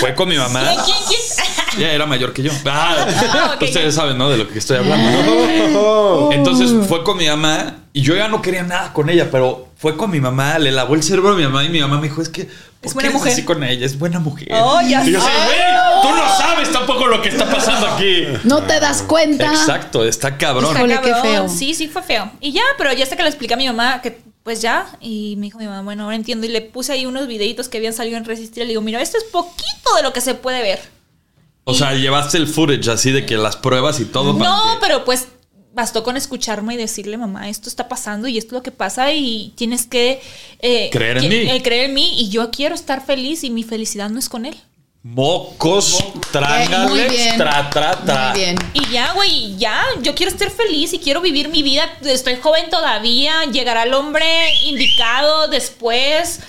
[0.00, 0.60] fue con mi mamá.
[0.62, 1.46] ¿Quién, quién, quién?
[1.78, 2.50] Ya era mayor que yo.
[2.64, 4.00] Ah, Ah, ustedes ya.
[4.00, 4.30] saben, ¿no?
[4.30, 6.30] De lo que estoy hablando.
[6.32, 9.96] Entonces fue con mi mamá y yo ya no quería nada con ella, pero fue
[9.96, 12.22] con mi mamá, le lavó el cerebro a mi mamá y mi mamá me dijo,
[12.22, 12.44] es que...
[12.44, 13.32] ¿por Es qué buena eres mujer.
[13.32, 14.48] así con ella, es buena mujer.
[14.52, 15.26] Oh, ya y yo sé.
[15.26, 18.24] güey, tú no sabes tampoco lo que está pasando aquí.
[18.44, 19.46] No te das cuenta.
[19.46, 20.74] Exacto, está cabrón.
[20.76, 21.48] Está qué feo.
[21.48, 22.30] Sí, sí, fue feo.
[22.40, 24.96] Y ya, pero ya hasta que le expliqué a mi mamá que pues ya.
[25.00, 26.46] Y me dijo mi mamá, bueno, ahora entiendo.
[26.46, 28.62] Y le puse ahí unos videitos que habían salido en Resistir.
[28.62, 30.78] Le digo, mira, esto es poquito de lo que se puede ver.
[31.64, 34.34] O sea, llevaste el footage así de que las pruebas y todo.
[34.34, 35.26] No, pero pues
[35.74, 39.12] bastó con escucharme y decirle, mamá, esto está pasando y esto es lo que pasa
[39.12, 40.20] y tienes que
[40.60, 41.50] eh, Creer en que- mí.
[41.50, 44.46] eh, creer en mí y yo quiero estar feliz y mi felicidad no es con
[44.46, 44.56] él.
[45.14, 48.30] Mocos, Eh, trángales, tra, tra, tra.
[48.30, 48.56] Muy bien.
[48.74, 51.84] Y ya, güey, ya, yo quiero estar feliz y quiero vivir mi vida.
[52.02, 54.26] Estoy joven todavía, llegará el hombre
[54.64, 56.40] indicado después.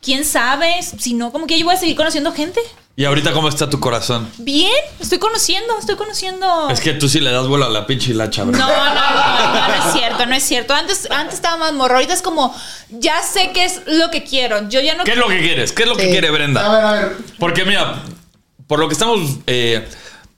[0.00, 0.82] ¿Quién sabe?
[0.82, 2.60] Si no, como que yo voy a seguir conociendo gente.
[2.98, 4.26] ¿Y ahorita cómo está tu corazón?
[4.38, 6.70] Bien, estoy conociendo, estoy conociendo.
[6.70, 8.58] Es que tú sí le das vuelo a la pinche hilacha, No, bro.
[8.58, 10.72] no, no, no, no es cierto, no es cierto.
[10.72, 12.54] Antes, antes estaba más morro, ahorita es como,
[12.88, 14.66] ya sé qué es lo que quiero.
[14.70, 15.72] Yo ya no ¿Qué es lo que quieres?
[15.72, 16.68] ¿Qué es lo que quiere A Brenda?
[16.70, 17.16] ver, a ver.
[17.38, 18.02] Porque mira,
[18.66, 19.86] por lo que estamos eh,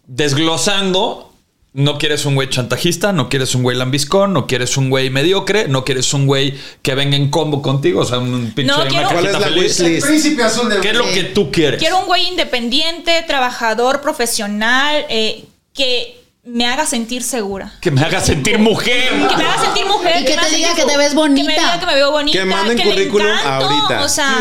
[0.09, 1.28] desglosando,
[1.75, 5.69] no quieres un güey chantajista, no quieres un güey lambiscón, no quieres un güey mediocre,
[5.69, 8.89] no quieres un güey que venga en combo contigo, o sea, un pinche No, una
[8.89, 9.81] quiero- ¿Cuál es la feliz.
[9.81, 10.07] wishlist?
[10.07, 11.79] Príncipe azul de ¿Qué es lo que tú quieres?
[11.79, 17.73] Quiero un güey independiente, trabajador, profesional, eh, que me haga sentir segura.
[17.81, 19.09] Que me haga sentir mujer.
[19.29, 20.23] Que me haga sentir mujer.
[20.23, 21.41] Y que me haga te diga sentir que te ves bonita.
[21.43, 22.39] Que me diga que me veo bonita.
[22.39, 24.05] Que manden le currículum encanto, ahorita.
[24.05, 24.39] O sea,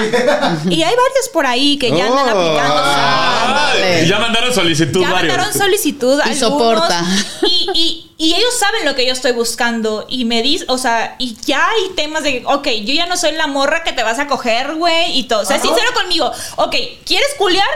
[0.70, 2.40] y hay varios por ahí que ya andan Oh.
[2.40, 2.76] aplicando.
[2.84, 3.74] Ah,
[4.08, 5.36] ya mandaron solicitud Ya varios.
[5.38, 6.18] mandaron solicitud.
[6.20, 7.04] Y algunos, soporta.
[7.44, 10.06] Y, y- y ellos saben lo que yo estoy buscando.
[10.10, 13.34] Y me dicen, o sea, y ya hay temas de, ok, yo ya no soy
[13.34, 15.42] la morra que te vas a coger, güey, y todo.
[15.42, 16.32] O sea, sincero conmigo.
[16.56, 17.68] Ok, ¿quieres culiar?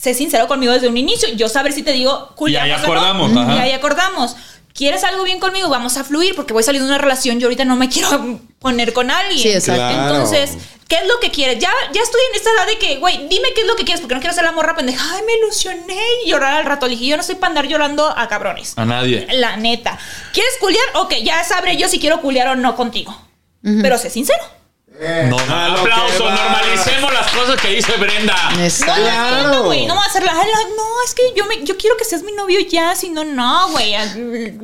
[0.00, 1.28] Sé sincero conmigo desde un inicio.
[1.34, 2.64] Yo saber si te digo culiamos.
[2.64, 2.82] ahí o no.
[2.84, 3.54] acordamos, ajá.
[3.54, 4.36] Y ahí acordamos.
[4.72, 5.68] ¿Quieres algo bien conmigo?
[5.68, 7.38] Vamos a fluir porque voy saliendo de una relación.
[7.38, 9.38] Yo ahorita no me quiero poner con alguien.
[9.42, 9.82] Sí, exacto.
[9.82, 10.14] Claro.
[10.14, 10.56] Entonces,
[10.88, 11.58] ¿qué es lo que quieres?
[11.58, 14.00] Ya, ya estoy en esta edad de que, güey, dime qué es lo que quieres
[14.00, 15.04] porque no quiero ser la morra pendeja.
[15.16, 16.86] Ay, me ilusioné y llorar al rato.
[16.86, 18.72] Le dije, yo no soy para andar llorando a cabrones.
[18.76, 19.26] A nadie.
[19.32, 19.98] La neta.
[20.32, 20.84] ¿Quieres culiar?
[20.94, 23.14] Ok, ya sabré yo si quiero culiar o no contigo.
[23.62, 24.42] Pero sé sincero.
[25.28, 28.36] No, A lo aplauso, normalicemos las cosas que dice Brenda.
[28.86, 28.96] No,
[29.42, 29.86] neta, güey.
[29.86, 31.96] No me voy a hacer la, ay, la- No, es que yo, me, yo quiero
[31.96, 32.94] que seas mi novio ya.
[32.94, 33.94] Si no, no, güey.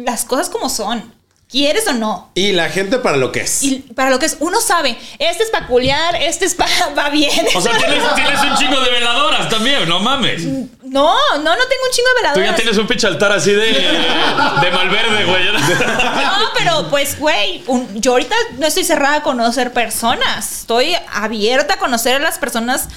[0.05, 1.14] Las cosas como son.
[1.48, 2.32] ¿Quieres o no?
[2.35, 3.62] Y la gente para lo que es.
[3.62, 7.09] Y para lo que es, uno sabe, este es para culiar, este es para, va
[7.09, 7.30] bien.
[7.54, 10.42] O sea, tienes, tienes un chingo de veladoras también, no mames.
[10.44, 12.50] No, no, no tengo un chingo de Tú veladoras.
[12.50, 15.46] ya tienes un pinche altar así de, de Malverde, güey.
[15.56, 20.61] No, pero pues, güey, un- yo ahorita no estoy cerrada a conocer personas.
[20.61, 22.88] Estoy abierta a conocer a las personas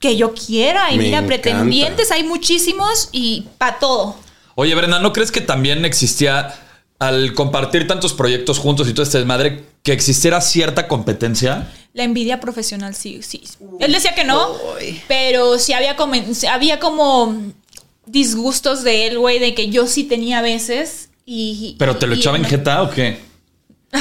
[0.00, 0.90] que yo quiera.
[0.90, 1.28] Y Me mira, encanta.
[1.28, 4.16] pretendientes hay muchísimos y para todo.
[4.56, 6.54] Oye, Brenda, ¿no crees que también existía,
[7.08, 11.68] al compartir tantos proyectos juntos y todo este desmadre, que existiera cierta competencia?
[11.94, 13.42] La envidia profesional, sí, sí.
[13.80, 14.48] Él decía que no,
[15.08, 15.96] pero sí había,
[16.50, 17.36] había como
[18.06, 21.76] disgustos de él, güey, de que yo sí tenía a veces y...
[21.78, 23.18] ¿Pero te lo y- echaba en jeta o qué?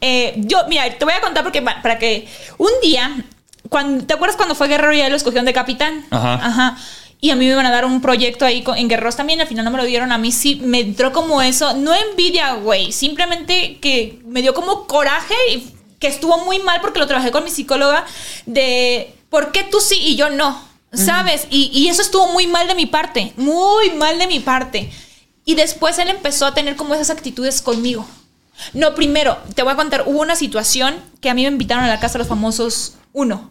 [0.00, 3.24] Eh, yo, mira, te voy a contar porque pa- para que un día,
[3.68, 6.06] cuando, ¿te acuerdas cuando fue Guerrero y ya lo escogieron de capitán?
[6.10, 6.34] Ajá.
[6.34, 6.78] Ajá.
[7.20, 9.48] Y a mí me iban a dar un proyecto ahí con- en Guerreros también, al
[9.48, 12.92] final no me lo dieron a mí, sí, me entró como eso, no envidia, güey,
[12.92, 17.42] simplemente que me dio como coraje y que estuvo muy mal porque lo trabajé con
[17.42, 18.04] mi psicóloga
[18.46, 21.46] de por qué tú sí y yo no, ¿sabes?
[21.50, 24.88] Y, y eso estuvo muy mal de mi parte, muy mal de mi parte.
[25.44, 28.06] Y después él empezó a tener como esas actitudes conmigo.
[28.74, 31.88] No, primero, te voy a contar, hubo una situación que a mí me invitaron a
[31.88, 33.50] la Casa de los Famosos 1.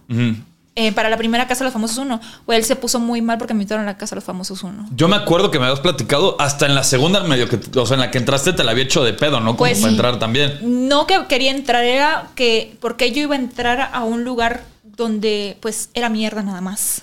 [0.80, 2.22] Eh, para la primera Casa de los Famosos 1.
[2.46, 4.62] Güey, él se puso muy mal porque me invitaron a la Casa de los Famosos
[4.62, 4.90] 1.
[4.92, 7.96] Yo me acuerdo que me habías platicado hasta en la segunda medio que, o sea,
[7.96, 9.58] en la que entraste te la había hecho de pedo, ¿no?
[9.58, 10.60] Como Pues para entrar también.
[10.88, 15.58] No que quería entrar, era que porque yo iba a entrar a un lugar donde
[15.62, 17.02] pues era mierda nada más.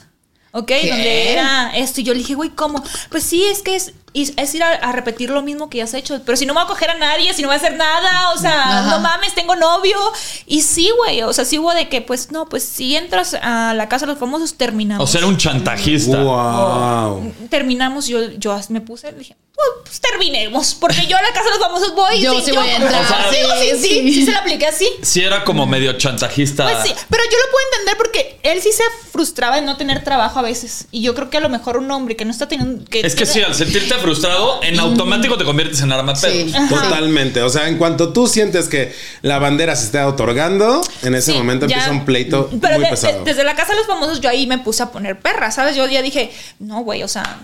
[0.53, 0.71] ¿Ok?
[0.71, 2.01] Donde era esto.
[2.01, 2.81] Y yo le dije, güey, ¿cómo?
[3.11, 5.85] Pues sí, es que es, es es ir a, a repetir lo mismo que ya
[5.85, 6.20] has hecho.
[6.24, 8.31] Pero si no me voy a coger a nadie, si no voy a hacer nada,
[8.33, 8.90] o sea, Ajá.
[8.90, 9.98] no mames, tengo novio.
[10.46, 13.74] Y sí, güey, o sea, sí hubo de que, pues no, pues si entras a
[13.74, 15.09] la casa de los famosos, terminamos.
[15.09, 16.22] O sea, era un chantajista.
[16.22, 17.33] Wow.
[17.50, 21.50] terminamos, yo, yo me puse, dije, "Pues, pues terminemos, porque yo a la casa de
[21.50, 22.20] los famosos voy.
[22.20, 23.03] Yo sí voy a entrar.
[23.03, 24.14] O sea, sí, sí, sí, sí.
[24.14, 24.88] sí, se la apliqué así.
[25.03, 26.64] Sí era como medio chantajista.
[26.64, 30.03] Pues sí, pero yo lo puedo entender porque él sí se frustraba de no tener
[30.05, 30.87] trabajo a veces.
[30.90, 32.85] Y yo creo que a lo mejor un hombre que no está teniendo.
[32.85, 36.33] Que Es que sí, al sentirte frustrado, en automático te conviertes en arma pedo.
[36.33, 36.53] Sí.
[36.69, 37.43] Totalmente.
[37.43, 41.38] O sea, en cuanto tú sientes que la bandera se está otorgando, en ese Sí,
[41.38, 41.77] momento ya.
[41.77, 43.19] empieza un pleito Pero muy de- pesado.
[43.19, 45.75] de- desde la casa de los famosos yo ahí me puse a poner perra, ¿sabes?
[45.75, 47.40] Yo ya dije, no, güey, o sea,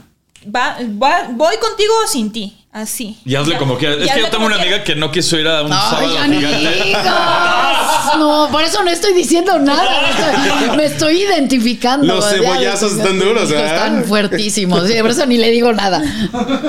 [0.55, 2.60] va, va- voy contigo o sin ti.
[2.73, 3.19] Así.
[3.25, 3.59] Y hazle Ya.
[3.59, 3.99] como quieras.
[4.01, 6.97] Es que yo tengo una amiga que no quiso ir a un Ay, sábado gigante.
[8.17, 10.75] No, por eso no estoy diciendo nada.
[10.77, 12.07] Me estoy, identificando.
[12.07, 13.65] Los cebollazos están duros, ¿eh?
[13.65, 14.87] Están fuertísimos.
[14.87, 16.01] Sí, por eso ni le digo nada.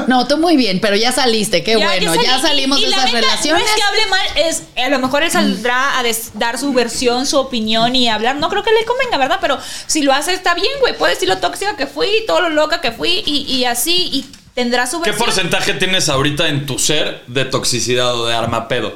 [0.08, 1.64] No, tú muy bien, pero ya saliste.
[1.64, 2.16] Qué Ya, bueno.
[2.16, 3.64] Ya salimos Y- y de la esas relaciones.
[3.64, 6.74] No es que hable mal, es a lo mejor él saldrá a des- dar su
[6.74, 8.36] versión, su opinión y hablar.
[8.38, 9.38] No creo que le convenga, ¿verdad?
[9.42, 10.98] Pero si lo hace está bien, güey.
[10.98, 14.26] Puede decir lo tóxica que fui, todo lo loca que fui y, y así y
[14.54, 15.26] tendrá su ¿Qué versión.
[15.28, 18.94] porcentaje tienes ahorita en tu ser de toxicidad o de arma pedo?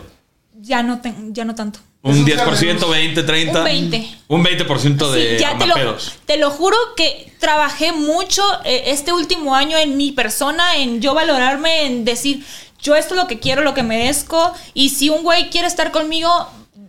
[0.61, 1.79] Ya no ya no tanto.
[2.01, 3.57] ¿Un 10%, 20, 30?
[3.59, 4.09] Un 20.
[4.27, 6.13] Un 20% de Sí, ya te lo, armapedos.
[6.25, 11.15] te lo juro que trabajé mucho eh, este último año en mi persona, en yo
[11.15, 12.45] valorarme, en decir,
[12.79, 15.91] yo esto es lo que quiero, lo que merezco, y si un güey quiere estar
[15.91, 16.47] conmigo,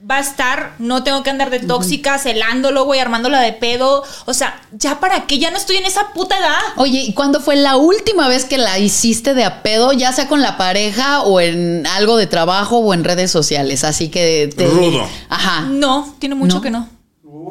[0.08, 4.34] va a estar, no tengo que andar de tóxica, celándolo, güey, armándola de pedo, o
[4.34, 6.58] sea, ya para qué, ya no estoy en esa puta edad.
[6.76, 10.28] Oye, ¿y cuándo fue la última vez que la hiciste de a pedo, ya sea
[10.28, 13.82] con la pareja o en algo de trabajo o en redes sociales?
[13.84, 15.04] Así que te- Rudo.
[15.28, 15.62] Ajá.
[15.62, 16.60] No, tiene mucho ¿No?
[16.62, 16.88] que no.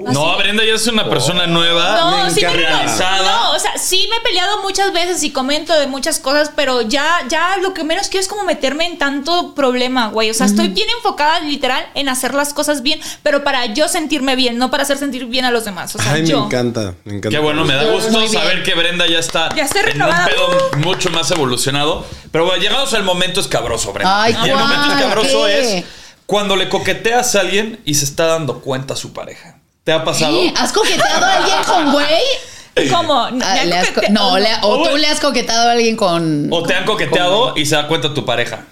[0.01, 1.97] No, Brenda ya es una persona nueva.
[1.99, 2.63] No, me sí me.
[2.63, 6.81] No, o sea, sí me he peleado muchas veces y comento de muchas cosas, pero
[6.81, 10.29] ya, ya lo que menos quiero es como meterme en tanto problema, güey.
[10.29, 14.35] O sea, estoy bien enfocada, literal, en hacer las cosas bien, pero para yo sentirme
[14.35, 15.95] bien, no para hacer sentir bien a los demás.
[15.95, 17.29] O sea, Ay, me encanta, me encanta.
[17.29, 20.27] Qué bueno, me da gusto saber que Brenda ya está Ya está en un renovada.
[20.27, 22.05] pedo mucho más evolucionado.
[22.31, 24.23] Pero bueno, llegados al momento escabroso, Brenda.
[24.23, 25.77] Ay, y el momento escabroso ¿Qué?
[25.79, 25.85] es
[26.25, 29.59] cuando le coqueteas a alguien y se está dando cuenta a su pareja.
[29.85, 30.41] ¿Te ha pasado?
[30.57, 32.89] ¿Has coqueteado a alguien con güey?
[32.91, 33.29] ¿Cómo?
[33.31, 35.71] ¿Me Ah, han le has co- coquete- no, le- o tú le has coqueteado a
[35.73, 36.51] alguien con.
[36.51, 38.65] O te han coqueteado y se da cuenta tu pareja.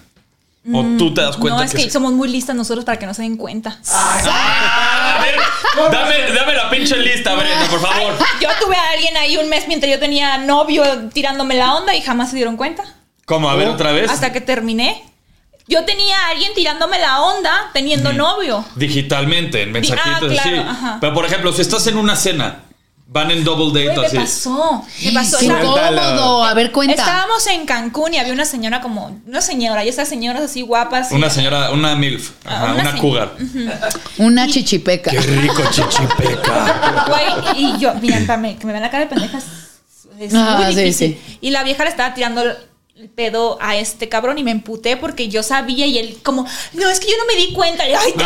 [0.72, 3.06] O tú te das cuenta No, es que, se- somos muy listas nosotros para que
[3.06, 3.78] no se den cuenta.
[3.92, 5.36] Ah, a ver,
[5.92, 8.14] dame, dame la pinche lista, Brenda, por favor.
[8.40, 12.00] Yo tuve a alguien ahí un mes mientras yo tenía novio tirándome la onda y
[12.02, 12.82] jamás se dieron cuenta.
[13.24, 13.48] ¿Cómo?
[13.48, 14.10] A ver, otra vez.
[14.10, 15.04] Hasta que terminé.
[15.66, 18.64] Yo tenía a alguien tirándome la onda teniendo novio.
[18.76, 20.68] Digitalmente, en mensajitos Ah, claro, así.
[20.68, 20.98] ajá.
[21.00, 22.60] Pero por ejemplo, si estás en una cena,
[23.06, 24.16] van en double date Güey, así.
[24.16, 24.84] me pasó.
[25.14, 25.38] Pasó.
[25.38, 26.44] Qué Estaba- incómodo.
[26.44, 26.94] A ver, cuenta.
[26.94, 31.12] Estábamos en Cancún y había una señora como, una señora, y esas señoras así guapas.
[31.12, 33.34] Una señora, una MILF, Ah, ajá, una cougar.
[34.18, 35.10] Una chichipeca.
[35.12, 37.04] Qué rico chichipeca.
[37.08, 39.44] Güey, y yo, mira, que me ven la cara de pendejas.
[40.18, 41.18] Es Ah, muy sí, difícil.
[41.26, 41.38] sí.
[41.40, 42.42] Y la vieja le estaba tirando
[43.04, 46.88] el pedo a este cabrón y me emputé porque yo sabía y él como, no,
[46.88, 47.86] es que yo no me di cuenta.
[47.86, 48.24] Y, Ay, No,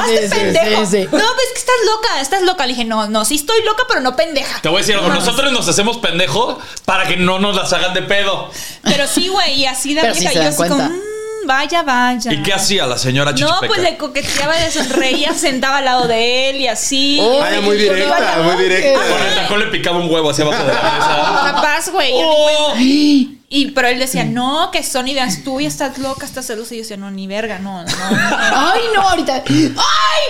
[0.00, 0.80] Hazte sí, pendejo.
[1.16, 2.66] No, pues que estás loca, estás loca.
[2.66, 4.60] Le dije, no, no, sí estoy loca, pero no pendeja.
[4.62, 7.92] Te voy a decir algo, nosotros nos hacemos pendejos para que no nos las hagan
[7.92, 8.50] de pedo.
[8.82, 10.88] Pero sí, güey, y así la Pero vieja, yo así como, cuenta.
[10.88, 11.00] "Mm,
[11.46, 12.32] vaya, vaya.
[12.32, 13.66] ¿Y qué hacía la señora No, chichipeca?
[13.66, 17.18] pues le coqueteaba, le sonreía, sentaba al lado de él y así.
[17.20, 19.00] Oh, Ay, muy directa, muy directa.
[19.00, 21.52] Con el tacón le picaba un huevo hacia abajo de la mesa.
[21.54, 22.10] Capaz, güey.
[22.14, 22.74] Oh.
[23.48, 26.74] Y, pero él decía, no, que son ideas tuyas, estás loca, estás celosa.
[26.74, 27.88] Y yo decía, no, ni verga, no, no.
[27.88, 28.36] no.
[28.40, 29.44] Ay, no, ahorita.
[29.48, 29.62] Ay,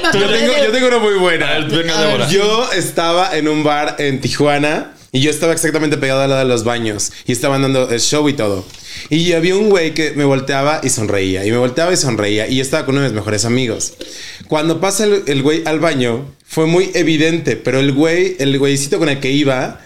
[0.02, 1.46] me Yo tengo, yo tengo una muy buena.
[1.46, 2.29] ver, venga, Débora.
[2.29, 6.48] Yo estaba en un bar en Tijuana y yo estaba exactamente pegado al lado de
[6.48, 8.66] los baños y estaban dando el show y todo.
[9.09, 12.57] Y había un güey que me volteaba y sonreía y me volteaba y sonreía y
[12.57, 13.94] yo estaba con uno de mis mejores amigos.
[14.46, 19.09] Cuando pasa el güey al baño fue muy evidente, pero el güey, el güeycito con
[19.09, 19.81] el que iba,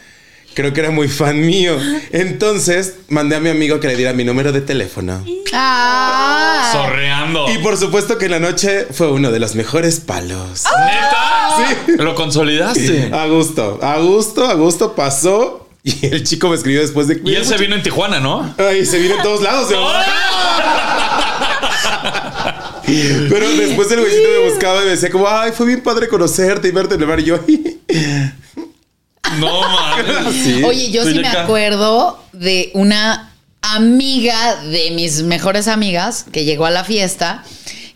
[0.55, 1.77] creo que era muy fan mío.
[2.13, 5.25] Entonces mandé a mi amigo que le diera mi número de teléfono.
[5.53, 6.71] Ah.
[6.73, 7.51] Sorreando.
[7.51, 10.65] Y por supuesto que en la noche fue uno de los mejores palos.
[10.65, 11.77] ¿Neta?
[11.87, 11.93] Sí.
[11.99, 13.11] Lo consolidaste.
[13.13, 15.69] A gusto, a gusto, a gusto pasó.
[15.83, 17.21] Y el chico me escribió después de.
[17.25, 18.55] Y él se vino en Tijuana, ¿no?
[18.59, 19.67] Ay, se vino en todos lados.
[19.69, 19.75] se-
[23.31, 26.69] Pero después el güeycito me buscaba y me decía como, ay, fue bien padre conocerte
[26.69, 27.21] y verte en el bar.
[27.21, 27.39] Y yo,
[29.39, 30.35] No, mames.
[30.43, 30.63] sí.
[30.65, 36.71] Oye, yo sí me acuerdo de una amiga de mis mejores amigas que llegó a
[36.71, 37.45] la fiesta.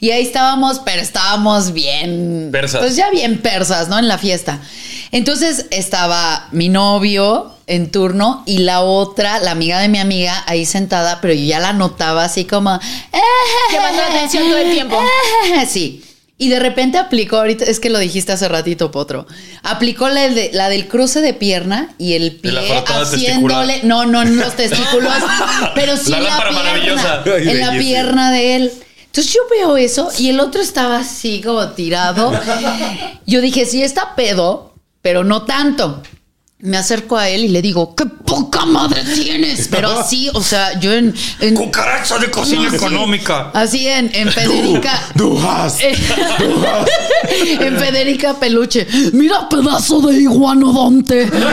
[0.01, 2.51] Y ahí estábamos, pero estábamos bien.
[2.53, 2.81] Persas.
[2.81, 3.99] Pues ya bien persas, ¿no?
[3.99, 4.61] En la fiesta.
[5.13, 10.67] Entonces estaba mi novio en turno y la otra, la amiga de mi amiga, ahí
[10.67, 12.79] sentada, pero yo ya la notaba así como.
[13.73, 15.01] Llamando la atención todo el tiempo.
[15.69, 16.05] Sí.
[16.37, 19.27] Y de repente aplicó, ahorita es que lo dijiste hace ratito, Potro.
[19.63, 23.75] Aplicó la, de- la del cruce de pierna y el pie la haciéndole.
[23.75, 23.85] testicular.
[23.85, 25.13] No, no, no los testículos,
[25.77, 27.23] pero sí La la, lámpara pierna.
[27.25, 28.73] Ay, en la pierna de él.
[29.07, 32.33] Entonces yo veo eso y el otro estaba así como tirado.
[33.27, 36.03] Yo dije, sí está pedo, pero no tanto.
[36.65, 39.69] Me acerco a él y le digo, ¿qué poca madre tienes.
[39.71, 41.15] Pero así, o sea, yo en.
[41.41, 42.77] en Cucaracha de cocina Sí.
[42.77, 43.51] económica.
[43.53, 44.99] Así en, en Federica.
[45.15, 45.77] Dujas.
[45.81, 45.95] Eh,
[47.61, 48.87] en Federica Peluche.
[49.13, 51.27] Mira, pedazo de iguanodonte.
[51.27, 51.47] ¿No?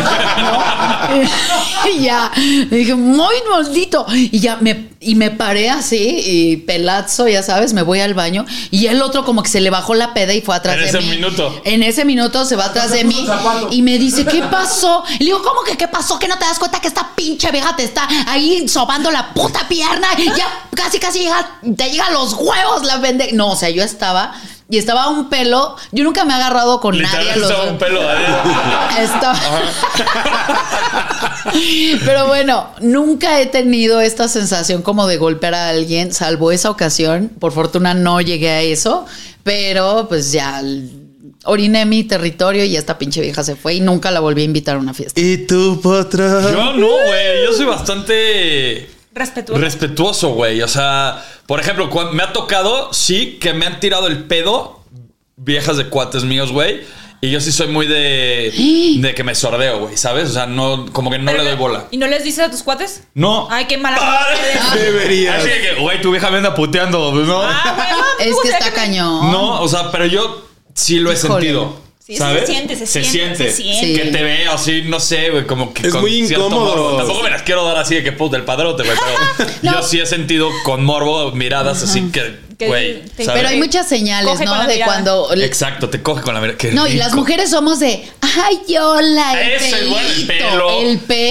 [1.93, 2.32] Y ya.
[2.70, 4.05] Le dije, muy maldito.
[4.14, 8.45] Y ya me, y me paré así, y pelazo, ya sabes, me voy al baño.
[8.72, 10.88] Y el otro, como que se le bajó la peda y fue atrás En de
[10.89, 11.09] ese mí.
[11.18, 11.62] minuto.
[11.66, 13.28] En ese minuto se va atrás de mí
[13.72, 15.01] y me dice, ¿qué pasó?
[15.16, 16.18] Y le digo, ¿cómo que qué pasó?
[16.20, 19.68] ¿Que no te das cuenta que esta pinche vieja te está ahí sobando la puta
[19.68, 20.08] pierna?
[20.38, 23.32] Ya casi, casi llega, te llega a los huevos la vende.
[23.34, 24.34] No, o sea, yo estaba
[24.70, 25.76] y estaba un pelo.
[25.91, 27.20] Yo nunca me he agarrado con nadie.
[27.36, 28.02] Literal los- estaba un pelo.
[28.99, 29.39] Estaba-
[32.06, 37.30] Pero bueno, nunca he tenido esta sensación como de golpear a alguien, salvo esa ocasión.
[37.39, 39.06] Por fortuna no llegué a eso,
[39.43, 40.62] pero pues ya
[41.44, 44.76] oriné mi territorio y esta pinche vieja se fue y nunca la volví a invitar
[44.76, 45.20] a una fiesta.
[45.20, 46.42] ¿Y tú, Potro?
[46.52, 47.44] Yo no, güey.
[47.46, 49.62] Yo soy bastante Respetuoso.
[49.62, 50.62] respetuoso, güey.
[50.62, 54.82] O sea, por ejemplo, cuando me ha tocado, sí, que me han tirado el pedo
[55.36, 56.82] viejas de cuates míos, güey.
[57.24, 58.52] Y yo sí soy muy de,
[59.00, 60.30] de que me sordeo, güey, ¿sabes?
[60.32, 61.86] O sea, no, como que no le doy bola.
[61.92, 63.04] ¿Y no les dices a tus cuates?
[63.14, 63.48] No.
[63.52, 63.98] Ay, qué mala.
[64.02, 64.26] Ah,
[64.74, 65.36] Deberías.
[65.39, 67.39] Así que, güey, tu vieja me anda puteando, pues, ¿no?
[67.44, 69.32] Ah, bueno, Es que gustaría está cañón.
[69.32, 71.34] No, o sea, pero yo sí lo he Híjole.
[71.34, 71.82] sentido.
[72.03, 72.41] Sí, ¿sabes?
[72.41, 73.86] se siente, se siente, se siente.
[73.86, 73.93] Sí.
[73.95, 76.76] Que te vea así, no sé, güey, como que Es muy cierto incómodo.
[76.76, 76.97] morbo.
[76.97, 78.97] Tampoco me las quiero dar así de que puta el padrote, güey,
[79.38, 79.74] pero No.
[79.80, 83.39] yo sí he sentido con morbo miradas así que, Que güey, te- ¿sabes?
[83.39, 84.61] Pero hay muchas señales, Coge con ¿no?
[84.63, 84.91] la De mirada.
[84.91, 85.34] cuando...
[85.36, 86.57] Exacto, te coge con la mirada.
[86.57, 87.19] qué No, y las rico.
[87.19, 90.82] mujeres somos de, ay, hola, el Ese, bueno, el pelito, pelo.
[90.82, 91.31] el pelo.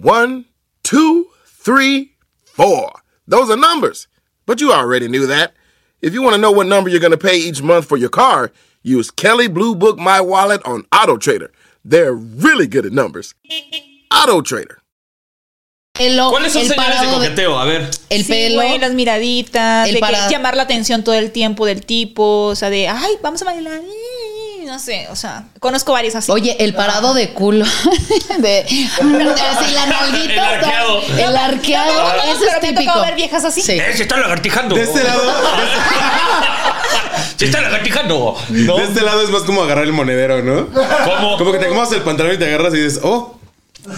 [0.00, 0.44] One,
[0.82, 2.12] two, three,
[2.44, 2.92] four.
[3.26, 4.08] Those are numbers.
[4.44, 5.54] But you already knew that.
[6.02, 8.10] If you want to know what number you're going to pay each month for your
[8.10, 11.50] car, use Kelly Blue Book My Wallet on Auto Trader.
[11.84, 13.34] They're really good at numbers.
[14.12, 14.78] Auto Trader.
[15.94, 17.58] pelo, ¿Cuáles son el señales de coqueteo?
[17.58, 17.88] A ver.
[18.10, 18.56] el Sí, pelo.
[18.56, 22.54] güey, las miraditas, el de que llamar la atención todo el tiempo del tipo, o
[22.54, 23.80] sea, de, ay, vamos a bailar,
[24.66, 26.30] no sé, o sea, conozco varias así.
[26.30, 27.64] Oye, el parado de culo.
[28.38, 30.32] de, así la nalguita.
[30.34, 31.02] El arqueado.
[31.18, 31.92] El arqueado.
[31.92, 33.00] No, no, no, pero es típico.
[33.00, 33.62] ver viejas así.
[33.62, 33.72] Sí.
[33.72, 34.74] ¡Eh, se está lagartijando!
[34.74, 35.22] De este lado,
[37.36, 38.36] ¡Se está lagartijando!
[38.48, 38.76] ¿No?
[38.76, 40.68] de este lado es más como agarrar el monedero, ¿no?
[40.68, 41.36] ¿Cómo?
[41.38, 43.38] Como que te acomodas el pantalón y te agarras y dices, oh.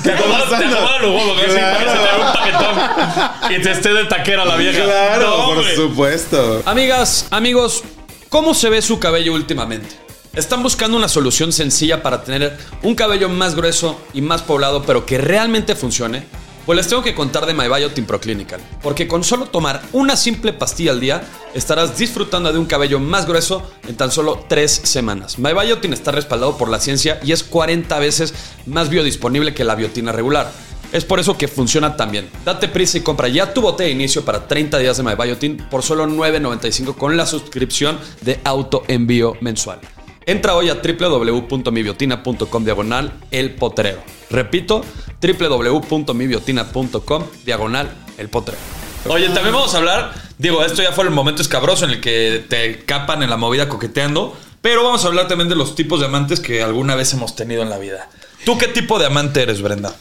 [0.03, 1.39] Te acomodas los huevos, Claro.
[1.39, 3.53] que se te vea un paquetón.
[3.59, 4.85] Y te esté de taquera la vieja.
[4.85, 6.63] Claro, No, por supuesto.
[6.67, 7.83] Amigas, amigos,
[8.29, 9.97] ¿cómo se ve su cabello últimamente?
[10.39, 15.05] ¿Están buscando una solución sencilla para tener un cabello más grueso y más poblado, pero
[15.05, 16.27] que realmente funcione?
[16.65, 20.93] Pues les tengo que contar de MyBiotin Proclinical, porque con solo tomar una simple pastilla
[20.93, 21.25] al día
[21.55, 25.41] estarás disfrutando de un cabello más grueso en tan solo 3 semanas.
[25.41, 28.33] MyBiotin está respaldado por la ciencia y es 40 veces
[28.65, 30.53] más biodisponible que la biotina regular.
[30.93, 32.31] Es por eso que funciona tan bien.
[32.45, 35.83] Date prisa y compra ya tu bote de inicio para 30 días de MyBiotin por
[35.83, 39.81] solo $9.95 con la suscripción de autoenvío mensual.
[40.29, 44.03] Entra hoy a www.mibiotina.com diagonal el potrero.
[44.29, 44.85] Repito,
[45.23, 48.61] www.mibiotina.com diagonal el potrero.
[49.07, 52.45] Oye, también vamos a hablar, digo, esto ya fue el momento escabroso en el que
[52.47, 56.07] te capan en la movida coqueteando, pero vamos a hablar también de los tipos de
[56.07, 58.11] amantes que alguna vez hemos tenido en la vida.
[58.45, 59.97] ¿Tú qué tipo de amante eres, Brenda?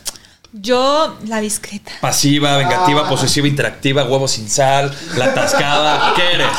[0.51, 1.93] Yo, la discreta.
[2.01, 6.51] Pasiva, vengativa, posesiva, interactiva, huevo sin sal, la atascada, ¿qué eres?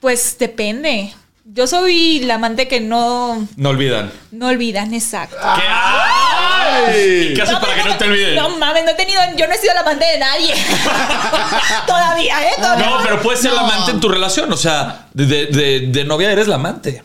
[0.00, 1.14] Pues depende.
[1.56, 4.10] Yo soy la amante que no, No olvidan.
[4.32, 5.36] no olvidan, exacto.
[5.36, 5.62] ¿Qué?
[5.68, 7.28] ¡Ay!
[7.30, 8.34] ¿Y qué haces No, para que no te olviden?
[8.34, 10.52] No mames, no he tenido, yo no he sido la amante de nadie.
[11.86, 12.52] Todavía, ¿eh?
[12.56, 12.86] Todavía.
[12.86, 14.52] No, pero puedes ser la amante en tu relación.
[14.52, 17.04] O sea, de, de- de- de novia eres la amante.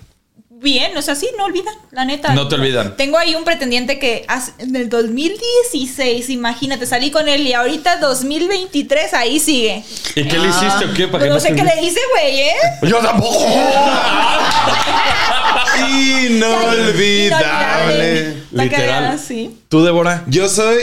[0.62, 2.34] Bien, o sea, sí, no olvidan, la neta.
[2.34, 2.97] No te olvidan.
[2.97, 7.95] Tengo ahí un pretendiente que hace- en el 2016, imagínate, salí con él y ahorita
[7.97, 9.86] 2023 ahí sigue.
[10.16, 11.07] ¿Y qué le hiciste o qué?
[11.07, 12.55] Para que Pero no sé qué le hice, güey, ¿eh?
[12.84, 13.45] Yo tampoco.
[17.10, 18.34] Inolvidable.
[18.49, 19.20] Que Literal.
[19.20, 19.57] sí.
[19.70, 20.24] ¿Tú, Débora?
[20.28, 20.78] Yo soy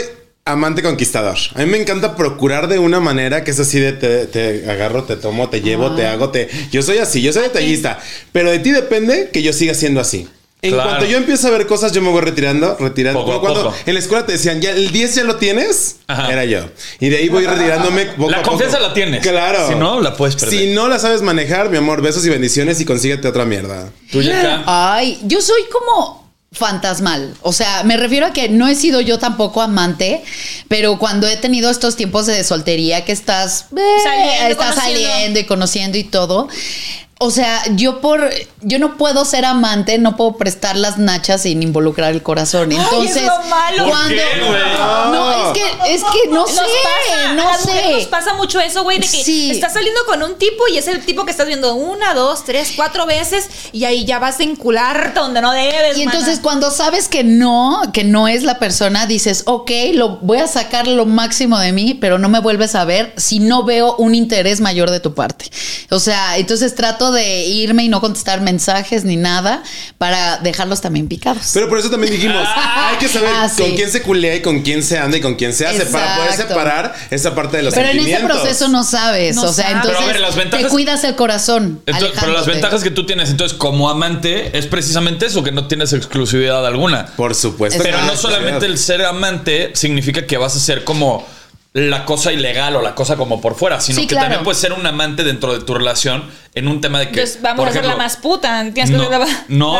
[0.51, 1.37] amante conquistador.
[1.55, 5.03] A mí me encanta procurar de una manera que es así de te, te agarro,
[5.03, 6.47] te tomo, te llevo, te hago, te...
[6.71, 7.99] Yo soy así, yo soy detallista.
[8.31, 10.27] Pero de ti depende que yo siga siendo así.
[10.63, 10.89] En Claro.
[10.89, 13.23] cuanto yo empiezo a ver cosas, yo me voy retirando, retirando.
[13.23, 13.75] Poco cuando poco.
[13.85, 16.33] en la escuela te decían, ya el 10 ya lo tienes, Ajá.
[16.33, 16.61] era yo.
[16.99, 18.05] Y de ahí voy retirándome.
[18.17, 18.51] poco La a poco.
[18.57, 19.21] confianza la tienes.
[19.21, 19.67] Claro.
[19.69, 20.59] Si no, la puedes perder.
[20.59, 23.91] Si no la sabes manejar, mi amor, besos y bendiciones y consíguete otra mierda.
[24.11, 24.19] Tú.
[24.65, 27.35] Ay, yo soy como fantasmal.
[27.41, 30.23] O sea, me refiero a que no he sido yo tampoco amante,
[30.67, 35.45] pero cuando he tenido estos tiempos de soltería que estás, eh, Saliendo, estás saliendo y
[35.45, 36.47] conociendo y todo.
[37.19, 38.29] O sea, yo por
[38.61, 42.69] yo no puedo ser amante, no puedo prestar las nachas sin involucrar el corazón.
[42.71, 43.83] Ay, Entonces, es lo malo.
[43.83, 44.41] ¿Por cuando qué?
[45.11, 48.09] No, es que es que no Nos sé, pasa, a no las mujeres Nos sé.
[48.09, 49.49] pasa mucho eso, güey, de que Sí.
[49.51, 52.73] estás saliendo con un tipo y es el tipo que estás viendo una, dos, tres,
[52.75, 55.97] cuatro veces y ahí ya vas a encular donde no debes.
[55.97, 56.41] Y entonces mana.
[56.43, 60.87] cuando sabes que no, que no es la persona, dices, ok, lo voy a sacar
[60.87, 64.59] lo máximo de mí, pero no me vuelves a ver si no veo un interés
[64.61, 65.49] mayor de tu parte.
[65.89, 69.63] O sea, entonces trato de irme y no contestar mensajes ni nada
[69.97, 71.51] para dejarlos también picados.
[71.53, 73.61] Pero por eso también dijimos, hay que saber Ah, sí.
[73.61, 76.15] con quién se culea y con quién se anda y con quién se hace para
[76.17, 79.65] poder separar esa parte de los Pero en ese proceso no sabes, No o sea,
[79.69, 79.83] sabes.
[79.85, 81.81] entonces ver, las ventajas- te cuidas el corazón.
[81.85, 85.67] Entonces, pero las ventajas que tú tienes entonces como amante es precisamente eso, que no
[85.67, 87.07] tienes exclusividad alguna.
[87.15, 87.81] Por supuesto.
[87.83, 91.25] Pero no solamente el ser amante significa que vas a ser como
[91.77, 94.25] la cosa ilegal o la cosa como por fuera, sino Sí, que claro.
[94.25, 96.23] también puedes ser un amante dentro de tu relación
[96.55, 97.19] en un tema de que.
[97.19, 98.61] Entonces vamos por a hacer la ejemplo, más puta.
[98.73, 99.19] Tienes que no, la-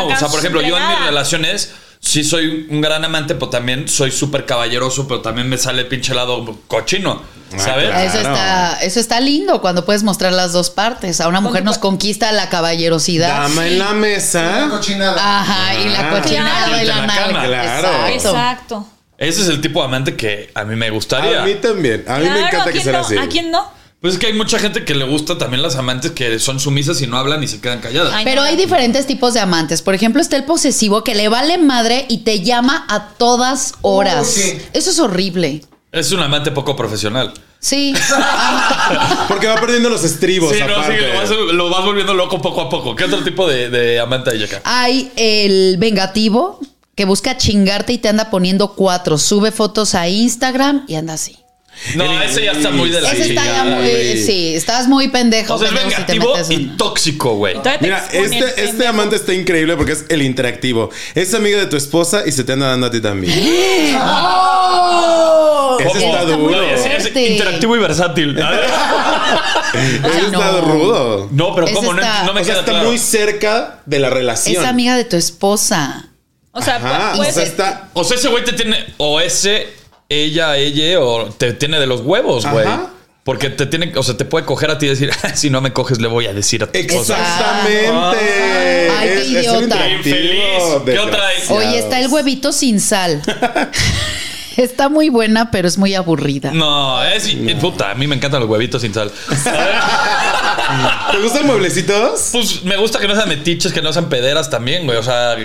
[0.08, 3.48] la o sea, por ejemplo, yo en mis relaciones sí soy un gran amante, pero
[3.48, 7.20] también soy súper caballeroso, pero también me sale el pinche lado cochino,
[7.52, 7.86] Ah, ¿sabes?
[7.88, 8.08] claro.
[8.08, 11.20] Eso está, eso está lindo cuando puedes mostrar las dos partes.
[11.20, 13.40] A una mujer nos conquista la caballerosidad.
[13.42, 14.68] Dama en la mesa.
[14.70, 15.40] Cochinada.
[15.40, 16.10] Ajá, y la Ah.
[16.10, 17.26] cochinada de la la nalga.
[17.26, 17.44] cama.
[17.46, 17.88] Claro.
[18.06, 18.28] Exacto.
[18.30, 18.88] Exacto.
[19.18, 21.42] Ese es el tipo de amante que a mí me gustaría.
[21.42, 22.04] A mí también.
[22.06, 22.98] A mí me encanta ¿a que sea no?
[23.00, 23.16] así.
[23.18, 23.76] ¿A quién no?
[24.00, 27.02] Pues es que hay mucha gente que le gusta también las amantes que son sumisas
[27.02, 28.12] y no hablan y se quedan calladas.
[28.14, 28.46] Ay, Pero no.
[28.46, 29.82] hay diferentes tipos de amantes.
[29.82, 34.28] Por ejemplo, está el posesivo que le vale madre y te llama a todas horas.
[34.28, 34.56] Sí.
[34.72, 35.62] Eso es horrible.
[35.90, 37.34] Es un amante poco profesional.
[37.58, 37.92] Sí.
[39.28, 40.52] Porque va perdiendo los estribos.
[40.52, 41.00] Sí, no, sí, aparte.
[41.00, 42.94] lo vas, lo vas volviendo loco poco a poco.
[42.94, 44.60] ¿Qué otro tipo de, de amante hay acá?
[44.64, 46.60] hay el vengativo
[46.98, 49.18] que busca chingarte y te anda poniendo cuatro.
[49.18, 51.36] Sube fotos a Instagram y anda así.
[51.94, 53.88] No, ese ya está muy de la Ese está ya muy.
[53.88, 54.20] güey.
[54.20, 55.54] Sí, estás muy pendejo.
[55.54, 57.54] O sea, es si vengativo y tóxico, güey.
[57.80, 60.90] Mira, este, este amante está increíble porque es el interactivo.
[61.14, 63.38] Es amigo de tu esposa y se te anda dando a ti también.
[64.00, 65.76] ¡Oh!
[65.78, 66.62] Ese está Está muy duro.
[66.64, 68.36] Es, interactivo y versátil.
[69.72, 70.60] Ese está no.
[70.62, 71.28] rudo.
[71.30, 71.92] No, pero ¿cómo?
[71.94, 72.88] No, está- no me o sea, queda está claro.
[72.88, 74.60] muy cerca de la relación.
[74.60, 76.07] Es amiga de tu esposa.
[76.58, 77.88] O sea, Ajá, puede o sea, ser- está.
[77.94, 78.84] O sea, ese güey te tiene...
[78.98, 79.66] O ese,
[80.08, 82.66] ella, ella, o te tiene de los huevos, güey.
[83.24, 83.92] Porque te tiene...
[83.96, 86.08] O sea, te puede coger a ti y decir, "Ah, si no me coges, le
[86.08, 86.78] voy a decir a tu.
[86.78, 88.90] Exactamente.
[88.90, 89.88] Ay, qué Es- idiota.
[89.88, 90.42] Infeliz.
[90.84, 91.22] ¿Qué otra.
[91.50, 93.22] Oye, está el huevito sin sal.
[94.56, 96.52] está muy buena, pero es muy aburrida.
[96.52, 97.28] No, es...
[97.60, 99.10] Puta, a mí me encantan los huevitos sin sal.
[101.12, 102.30] ¿Te gustan mueblecitos?
[102.32, 104.98] Pues me gusta que no sean metiches, que no sean pederas también, güey.
[104.98, 105.36] O sea,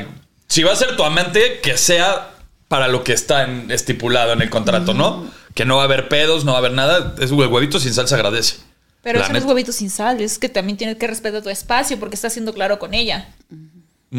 [0.54, 2.30] si va a ser tu amante, que sea
[2.68, 5.28] para lo que está en- estipulado en el contrato, ¿no?
[5.56, 7.16] Que no va a haber pedos, no va a haber nada.
[7.20, 8.58] Es el huevito sin sal se agradece.
[9.02, 12.00] Pero eso no es huevito sin sal, es que también tienes que respetar tu espacio
[12.00, 13.30] porque estás siendo claro con ella.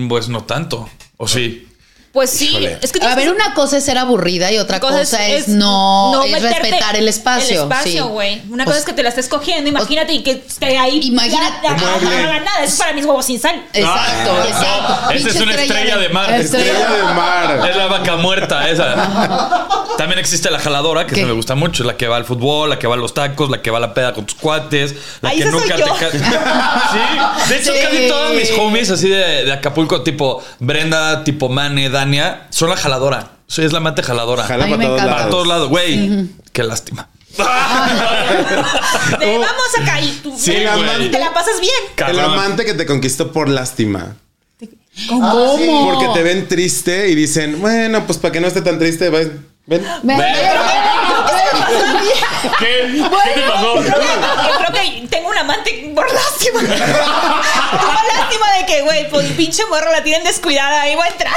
[0.09, 0.89] Pues no tanto.
[1.18, 1.68] ¿O sí?
[2.15, 2.79] Pues sí, Híjole.
[2.81, 5.49] es que A ver, que- una cosa es ser aburrida y otra cosa cosa, es,
[5.49, 7.57] no, es respetar el espacio.
[7.57, 8.09] El espacio, sí.
[8.09, 8.43] güey.
[8.51, 11.11] Una cosa es que te la estés cogiendo, imagínate y que esté ahí.
[11.11, 11.37] Mueble.
[11.37, 13.61] no haga nada, eso es para mis huevos sin sal.
[13.73, 15.01] Exacto, Ah, exacto.
[15.07, 16.33] no, esa es una estrella de mar.
[16.35, 17.69] Estrella de mar.
[17.69, 19.67] Es la vaca muerta, esa.
[19.99, 21.83] También existe la jaladora, que se me gusta mucho.
[21.85, 23.81] La que va al fútbol, la que va a los tacos, la que va a
[23.81, 25.85] la peda con tus cuates, la que nunca yo.
[25.85, 26.11] te ca-
[26.93, 27.49] Sí.
[27.49, 27.79] De hecho, Sí.
[27.83, 32.77] casi todas mis homies así de, de Acapulco, tipo Brenda, tipo Mane, Dania, son la
[32.77, 33.31] jaladora.
[33.47, 34.45] Sí, es la amante jaladora.
[34.45, 35.05] Jala A para todos encanta.
[35.05, 35.31] Para lados.
[35.31, 36.29] todos lados, güey.
[36.53, 37.09] Qué lástima.
[39.19, 41.11] De, vamos acá y tú Sí, güey.
[41.11, 41.73] te la pasas bien.
[41.91, 42.21] El Cabrón.
[42.33, 44.17] amante que te conquistó por lástima.
[45.09, 45.91] ¿Cómo?
[45.91, 49.45] Porque te ven triste y dicen, bueno, pues para que no esté tan triste, ven.
[49.67, 49.85] ven.
[50.05, 50.15] Ve-
[52.59, 53.03] ¿Qué?
[53.25, 53.75] ¿Qué te pasó?
[53.83, 56.61] Yo creo que tengo un amante por lástima.
[56.61, 56.69] por
[58.17, 61.35] lástima de que, güey, pues pinche morro la tienen descuidada, ahí voy a entrar.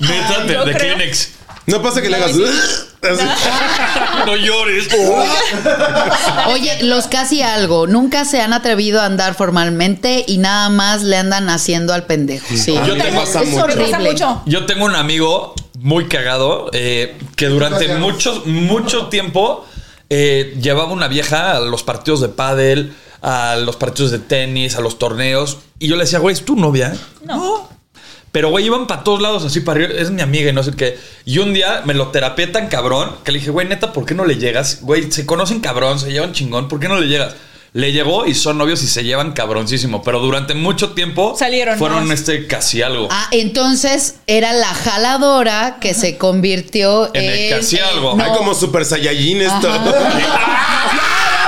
[0.00, 0.72] Neta, de.
[0.74, 1.30] Kleenex.
[1.66, 2.32] No pasa que le hagas.
[4.26, 4.86] No llores.
[6.48, 7.86] Oye, los casi algo.
[7.86, 12.46] Nunca se han atrevido a andar formalmente y nada más le andan haciendo al pendejo.
[12.54, 12.74] Sí.
[12.86, 14.42] Yo tengo- pasa mucho.
[14.46, 15.54] Yo tengo un amigo
[15.84, 18.00] muy cagado eh, que durante Gracias.
[18.00, 19.66] mucho, mucho tiempo
[20.08, 24.80] eh, llevaba una vieja a los partidos de pádel, a los partidos de tenis, a
[24.80, 25.58] los torneos.
[25.78, 26.96] Y yo le decía, güey, ¿es tu novia?
[27.26, 27.68] No.
[28.32, 30.00] Pero, güey, iban para todos lados así para arriba.
[30.00, 30.98] Es mi amiga y no sé qué.
[31.26, 34.14] Y un día me lo terapié tan cabrón que le dije, güey, neta, ¿por qué
[34.14, 34.80] no le llegas?
[34.80, 36.66] Güey, se conocen cabrón, se llevan chingón.
[36.66, 37.34] ¿Por qué no le llegas?
[37.74, 40.02] Le llegó y son novios y se llevan cabroncísimo.
[40.04, 42.20] Pero durante mucho tiempo Salieron fueron más.
[42.20, 43.08] este casi algo.
[43.10, 47.30] Ah, entonces era la jaladora que se convirtió En en.
[47.30, 48.14] el casi algo.
[48.14, 48.22] no.
[48.24, 49.68] Hay como Super Saiyajin esto.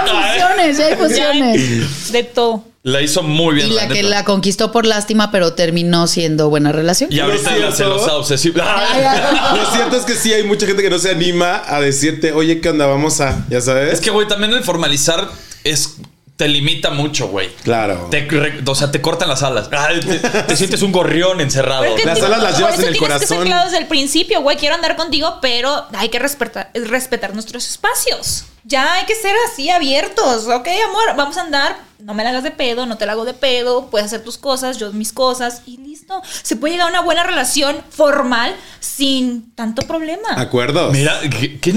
[0.08, 2.12] Hay fusiones, hay fusiones.
[2.12, 2.64] De todo.
[2.82, 3.66] La hizo muy bien.
[3.68, 4.08] Y la que neta.
[4.08, 7.12] la conquistó por lástima, pero terminó siendo buena relación.
[7.12, 7.98] Y ahorita Lo la siento.
[7.98, 8.64] celosa obsesiva.
[9.56, 12.60] Lo cierto es que sí hay mucha gente que no se anima a decirte, oye,
[12.60, 12.86] ¿qué onda?
[12.86, 13.94] Vamos a, ya sabes.
[13.94, 15.28] Es que, güey, también el formalizar
[15.64, 15.96] es.
[16.36, 17.48] Te limita mucho, güey.
[17.62, 18.08] Claro.
[18.10, 19.68] Te, re- o sea, te cortan las alas.
[19.72, 21.80] Ay, te, te sientes un gorrión encerrado.
[21.82, 23.28] Pero es que Las tipo, alas las por llevas eso en el tienes que ser
[23.28, 23.46] corazón.
[23.46, 24.56] claro desde el principio, güey.
[24.58, 28.44] Quiero andar contigo, pero hay que respetar, respetar nuestros espacios.
[28.68, 30.46] Ya hay que ser así abiertos.
[30.48, 31.76] Ok, amor, vamos a andar.
[32.00, 33.86] No me la hagas de pedo, no te la hago de pedo.
[33.90, 36.20] Puedes hacer tus cosas, yo mis cosas y listo.
[36.42, 40.28] Se puede llegar a una buena relación formal sin tanto problema.
[40.36, 40.92] ¿Acuerdos?
[40.92, 41.70] Mira, ¿qué, qué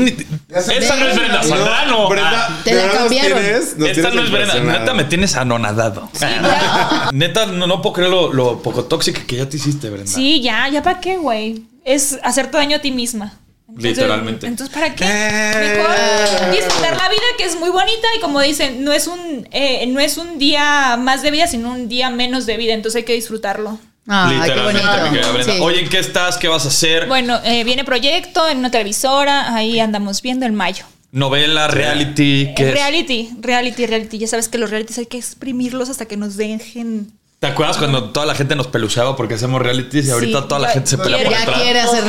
[0.49, 1.97] esa no es Brenda Zambrano.
[2.03, 3.39] No, Brenda, Ah, Te la cambiaron.
[3.39, 4.55] tienes- esta no es Brenda.
[4.79, 6.09] Neta, me tienes anonadado.
[7.13, 10.11] Neta, no, no puedo creer lo, lo poco tóxica que ya te hiciste, Brenda.
[10.11, 11.63] Sí, ya, ya para qué, güey.
[11.85, 13.33] Es hacerte daño a ti misma.
[13.69, 14.47] Entonces- Literalmente.
[14.47, 15.05] Entonces, ¿para qué?
[15.05, 15.77] Eh.
[15.77, 19.85] Mejor disfrutar la vida, que es muy bonita y como dicen, no es un eh,
[19.87, 22.73] no es un día más de vida, sino un día menos de vida.
[22.73, 23.79] Entonces hay que disfrutarlo.
[24.07, 25.51] Ay, qué Literalmente, bonito.
[25.53, 25.59] Sí.
[25.61, 26.37] Oye, ¿en qué estás?
[26.37, 27.07] ¿Qué vas a hacer?
[27.07, 30.85] Bueno, eh, viene proyecto en una televisora, ahí andamos viendo en mayo.
[31.11, 32.73] Novela, reality, ¿qué es?
[32.73, 34.17] reality, reality, reality.
[34.17, 37.11] Ya sabes que los realities hay que exprimirlos hasta que nos dejen.
[37.39, 40.59] ¿Te acuerdas cuando toda la gente nos peluceaba porque hacemos realities y ahorita Sí, toda
[40.59, 42.03] la gente se pelea quiere- por Ya quiere hacer.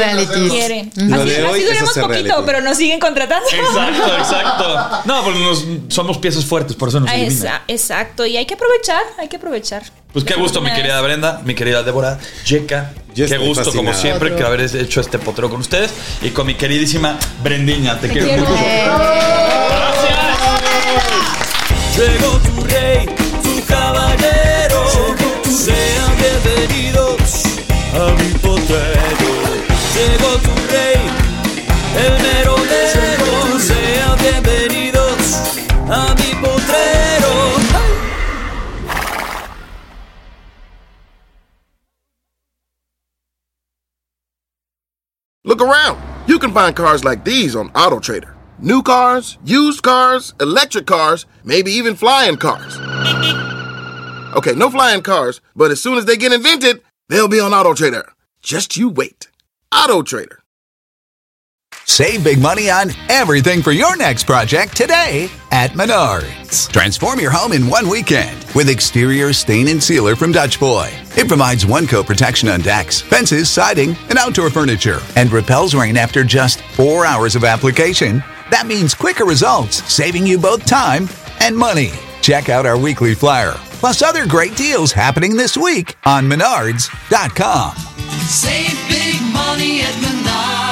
[0.51, 0.91] Quieren.
[0.97, 2.47] Lo Así, de hoy así es duramos hacer poquito, reality.
[2.47, 3.47] pero nos siguen contratando.
[3.49, 4.89] Exacto, exacto.
[5.05, 5.65] No, pues nos-
[5.95, 7.33] somos piezas fuertes, por eso nos eliminan.
[7.37, 9.85] esa- exacto, y hay que aprovechar, hay que aprovechar.
[10.13, 12.91] Pues qué gusto, mi querida Brenda, mi querida Débora, Yeka.
[13.15, 15.93] Yo Qué gusto, como siempre, que haber hecho este potrero con ustedes.
[16.23, 18.01] Y con mi queridísima Brendiña.
[18.01, 18.43] Te, quiero, quiero.
[18.43, 18.65] mucho.
[21.97, 23.07] Llegó tu rey,
[27.95, 28.31] a mi.
[29.95, 31.01] Llegó tu rey,
[31.97, 32.31] el.
[33.61, 35.37] Sean bienvenidos
[35.89, 37.35] a mi potrero.
[45.45, 45.99] Look around.
[46.27, 48.35] You can find cars like these on AutoTrader.
[48.61, 52.79] New cars, used cars, electric cars, maybe even flying cars.
[54.37, 57.75] Okay, no flying cars, but as soon as they get invented, they'll be on Auto
[57.75, 58.13] Trader.
[58.43, 59.29] Just you wait.
[59.75, 60.41] Auto Trader.
[61.85, 66.71] Save big money on everything for your next project today at Menards.
[66.73, 70.89] Transform your home in one weekend with exterior stain and sealer from Dutch Boy.
[71.17, 75.97] It provides one coat protection on decks, fences, siding, and outdoor furniture, and repels rain
[75.97, 78.23] after just four hours of application.
[78.51, 81.09] That means quicker results, saving you both time
[81.41, 81.91] and money.
[82.31, 87.75] Check out our weekly flyer, plus other great deals happening this week on Menards.com.
[88.29, 90.70] Save big money at Menards.